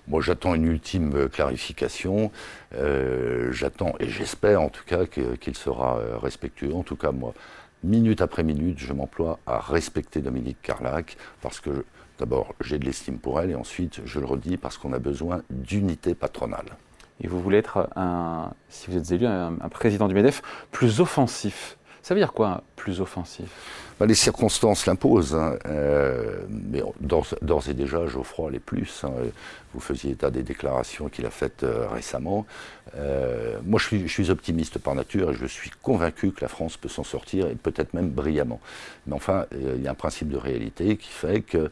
Moi, 0.07 0.23
j'attends 0.23 0.55
une 0.55 0.65
ultime 0.65 1.15
euh, 1.15 1.29
clarification. 1.29 2.33
Euh, 2.75 3.53
j'attends, 3.53 3.93
et 4.01 4.09
j'espère 4.09 4.63
en 4.63 4.71
tout 4.71 4.85
cas 4.87 5.05
qu'il 5.05 5.55
sera 5.55 5.99
euh, 5.99 6.17
respectueux. 6.17 6.73
En 6.75 6.83
tout 6.83 6.97
cas, 6.97 7.13
moi, 7.13 7.35
minute 7.85 8.23
après 8.23 8.43
minute, 8.45 8.79
je 8.79 8.95
m'emploie 8.95 9.39
à 9.47 9.59
respecter 9.59 10.23
Dominique 10.23 10.63
Carlac 10.63 11.19
parce 11.43 11.61
que, 11.61 11.85
d'abord, 12.19 12.55
j'ai 12.63 12.79
de 12.79 12.87
l'estime 12.87 13.19
pour 13.19 13.43
elle 13.43 13.51
et 13.51 13.55
ensuite, 13.55 14.01
je 14.07 14.21
le 14.21 14.25
redis, 14.25 14.57
parce 14.57 14.79
qu'on 14.79 14.95
a 14.95 14.99
besoin 14.99 15.43
d'unité 15.51 16.15
patronale. 16.15 16.79
Et 17.21 17.27
vous 17.27 17.43
voulez 17.43 17.59
être, 17.59 17.91
un, 17.95 18.53
si 18.71 18.91
vous 18.91 18.97
êtes 18.97 19.13
élu, 19.13 19.27
un, 19.27 19.57
un 19.61 19.69
président 19.69 20.09
du 20.09 20.15
MEDEF 20.15 20.41
plus 20.71 21.01
offensif. 21.01 21.78
Ça 22.09 22.15
veut 22.15 22.21
dire 22.23 22.33
quoi, 22.33 22.63
plus 22.75 23.03
offensif? 23.03 23.51
Bah, 23.99 24.07
les 24.07 24.15
circonstances 24.15 24.87
l'imposent, 24.87 25.35
hein. 25.35 25.59
euh, 25.67 26.43
mais 26.49 26.83
d'ores 27.01 27.69
et 27.69 27.75
déjà, 27.75 28.07
Geoffroy 28.07 28.51
les 28.53 28.61
plus. 28.61 29.03
Hein. 29.05 29.11
Vous 29.75 29.81
faisiez 29.81 30.13
état 30.13 30.31
des 30.31 30.43
déclarations 30.43 31.09
qu'il 31.09 31.27
a 31.27 31.31
faites 31.31 31.63
euh, 31.63 31.87
récemment. 31.89 32.47
Euh, 32.97 33.59
moi, 33.67 33.79
je 33.79 34.07
suis, 34.07 34.31
optimiste 34.31 34.79
par 34.79 34.95
nature 34.95 35.33
et 35.33 35.35
je 35.35 35.45
suis 35.45 35.71
convaincu 35.83 36.31
que 36.31 36.41
la 36.41 36.49
France 36.49 36.77
peut 36.77 36.89
s'en 36.89 37.05
sortir 37.05 37.49
et 37.49 37.55
peut-être 37.55 37.93
même 37.93 38.09
brillamment. 38.09 38.61
Mais 39.07 39.15
enfin, 39.15 39.45
il 39.53 39.83
y 39.83 39.89
a 39.89 39.91
un 39.91 39.95
principe 39.95 40.29
de 40.29 40.39
réalité 40.39 40.97
qui 40.97 41.11
fait 41.11 41.43
que, 41.43 41.71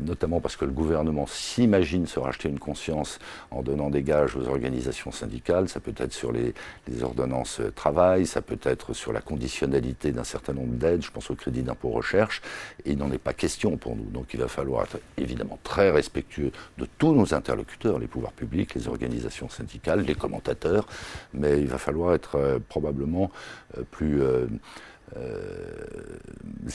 notamment 0.00 0.40
parce 0.40 0.56
que 0.56 0.64
le 0.64 0.70
gouvernement 0.70 1.26
s'imagine 1.26 2.06
se 2.06 2.18
racheter 2.18 2.48
une 2.48 2.58
conscience 2.58 3.18
en 3.50 3.62
donnant 3.62 3.90
des 3.90 4.02
gages 4.02 4.34
aux 4.36 4.48
organisations 4.48 5.12
syndicales, 5.12 5.68
ça 5.68 5.80
peut 5.80 5.94
être 5.96 6.12
sur 6.12 6.32
les 6.32 6.54
ordonnances 7.02 7.60
travail, 7.74 8.26
ça 8.26 8.40
peut 8.40 8.58
être 8.62 8.94
sur 8.94 9.12
la 9.12 9.20
conditionnalité 9.20 10.12
d'un 10.12 10.24
certain 10.24 10.54
nombre 10.54 10.74
d'aides 10.74 11.02
je 11.08 11.12
pense 11.12 11.30
au 11.30 11.34
crédit 11.34 11.62
d'impôt 11.62 11.88
recherche, 11.88 12.42
et 12.84 12.92
il 12.92 12.98
n'en 12.98 13.10
est 13.10 13.18
pas 13.18 13.32
question 13.32 13.76
pour 13.78 13.96
nous. 13.96 14.04
Donc 14.04 14.34
il 14.34 14.40
va 14.40 14.48
falloir 14.48 14.84
être 14.84 14.98
évidemment 15.16 15.58
très 15.62 15.90
respectueux 15.90 16.52
de 16.76 16.86
tous 16.98 17.14
nos 17.14 17.34
interlocuteurs, 17.34 17.98
les 17.98 18.06
pouvoirs 18.06 18.32
publics, 18.32 18.74
les 18.74 18.88
organisations 18.88 19.48
syndicales, 19.48 20.02
les 20.02 20.14
commentateurs, 20.14 20.86
mais 21.32 21.58
il 21.58 21.66
va 21.66 21.78
falloir 21.78 22.14
être 22.14 22.36
euh, 22.36 22.58
probablement 22.68 23.30
euh, 23.76 23.82
plus 23.90 24.20
euh, 24.22 24.46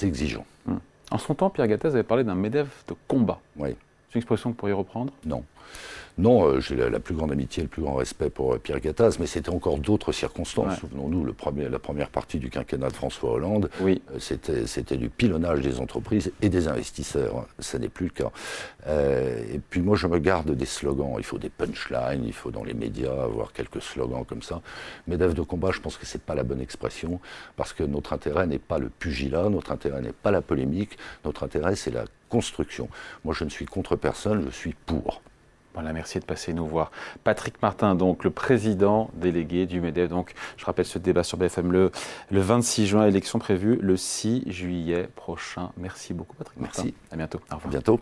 exigeant. 0.01 0.45
Hum. 0.67 0.79
En 1.11 1.19
son 1.19 1.35
temps, 1.35 1.51
Pierre 1.51 1.67
Gattaz 1.67 1.89
avait 1.89 2.01
parlé 2.01 2.23
d'un 2.23 2.33
MEDEF 2.33 2.85
de 2.87 2.95
combat. 3.07 3.39
Oui. 3.57 3.75
C'est 4.13 4.17
une 4.17 4.21
expression 4.21 4.51
que 4.51 4.53
vous 4.53 4.59
pourriez 4.59 4.75
reprendre? 4.75 5.11
Non. 5.25 5.43
Non, 6.19 6.45
euh, 6.45 6.59
j'ai 6.59 6.75
la, 6.75 6.99
plus 6.99 7.15
grande 7.15 7.31
amitié, 7.31 7.63
le 7.63 7.69
plus 7.69 7.81
grand 7.81 7.95
respect 7.95 8.29
pour 8.29 8.53
euh, 8.53 8.59
Pierre 8.59 8.79
Gattaz, 8.79 9.17
mais 9.19 9.25
c'était 9.25 9.49
encore 9.49 9.79
d'autres 9.79 10.11
circonstances. 10.11 10.77
Souvenons-nous, 10.77 11.25
la 11.25 11.79
première 11.79 12.09
partie 12.09 12.37
du 12.37 12.51
quinquennat 12.51 12.89
de 12.89 12.93
François 12.93 13.31
Hollande, 13.31 13.71
oui. 13.81 14.03
Euh, 14.13 14.65
c'était 14.67 14.97
du 14.97 15.09
pilonnage 15.09 15.61
des 15.61 15.79
entreprises 15.79 16.31
et 16.43 16.49
des 16.49 16.67
investisseurs. 16.67 17.47
Ça 17.57 17.79
n'est 17.79 17.89
plus 17.89 18.05
le 18.05 18.11
cas. 18.11 18.31
et 18.87 19.59
puis 19.71 19.81
moi, 19.81 19.95
je 19.95 20.05
me 20.05 20.19
garde 20.19 20.51
des 20.51 20.67
slogans. 20.67 21.15
Il 21.17 21.23
faut 21.23 21.39
des 21.39 21.49
punchlines, 21.49 22.23
il 22.23 22.33
faut 22.33 22.51
dans 22.51 22.63
les 22.63 22.75
médias 22.75 23.23
avoir 23.23 23.51
quelques 23.51 23.81
slogans 23.81 24.25
comme 24.25 24.43
ça. 24.43 24.61
Mais 25.07 25.17
d'œuvre 25.17 25.33
de 25.33 25.41
combat, 25.41 25.71
je 25.71 25.79
pense 25.79 25.97
que 25.97 26.05
ce 26.05 26.17
n'est 26.17 26.23
pas 26.23 26.35
la 26.35 26.43
bonne 26.43 26.61
expression, 26.61 27.19
parce 27.55 27.73
que 27.73 27.83
notre 27.83 28.13
intérêt 28.13 28.45
n'est 28.45 28.59
pas 28.59 28.77
le 28.77 28.89
pugilat, 28.89 29.49
notre 29.49 29.71
intérêt 29.71 30.01
n'est 30.01 30.13
pas 30.13 30.29
la 30.29 30.43
polémique, 30.43 30.99
notre 31.25 31.41
intérêt, 31.41 31.75
c'est 31.75 31.89
la 31.89 32.05
construction. 32.33 32.89
Moi, 33.23 33.35
je 33.37 33.43
ne 33.43 33.49
suis 33.51 33.65
contre 33.65 33.95
personne, 33.95 34.45
je 34.45 34.49
suis 34.49 34.73
pour. 34.87 35.21
Voilà, 35.75 35.93
merci 35.93 36.19
de 36.19 36.25
passer 36.25 36.51
nous 36.51 36.65
voir. 36.65 36.91
Patrick 37.23 37.61
Martin, 37.61 37.93
donc 37.93 38.23
le 38.23 38.31
président 38.31 39.11
délégué 39.13 39.67
du 39.67 39.79
MEDEF. 39.81 40.09
Donc, 40.09 40.33
je 40.57 40.65
rappelle 40.65 40.85
ce 40.85 40.97
débat 40.97 41.23
sur 41.23 41.37
BFM 41.37 41.71
le, 41.71 41.91
le 42.31 42.41
26 42.41 42.87
juin, 42.87 43.05
élection 43.05 43.37
prévue 43.37 43.77
le 43.81 43.97
6 43.97 44.45
juillet 44.47 45.07
prochain. 45.15 45.69
Merci 45.77 46.15
beaucoup, 46.15 46.35
Patrick 46.35 46.59
Martin. 46.59 46.83
Merci. 46.83 46.95
À 47.11 47.15
bientôt. 47.15 47.39
Au 47.51 47.55
revoir. 47.55 47.67
À 47.67 47.69
bientôt. 47.69 47.99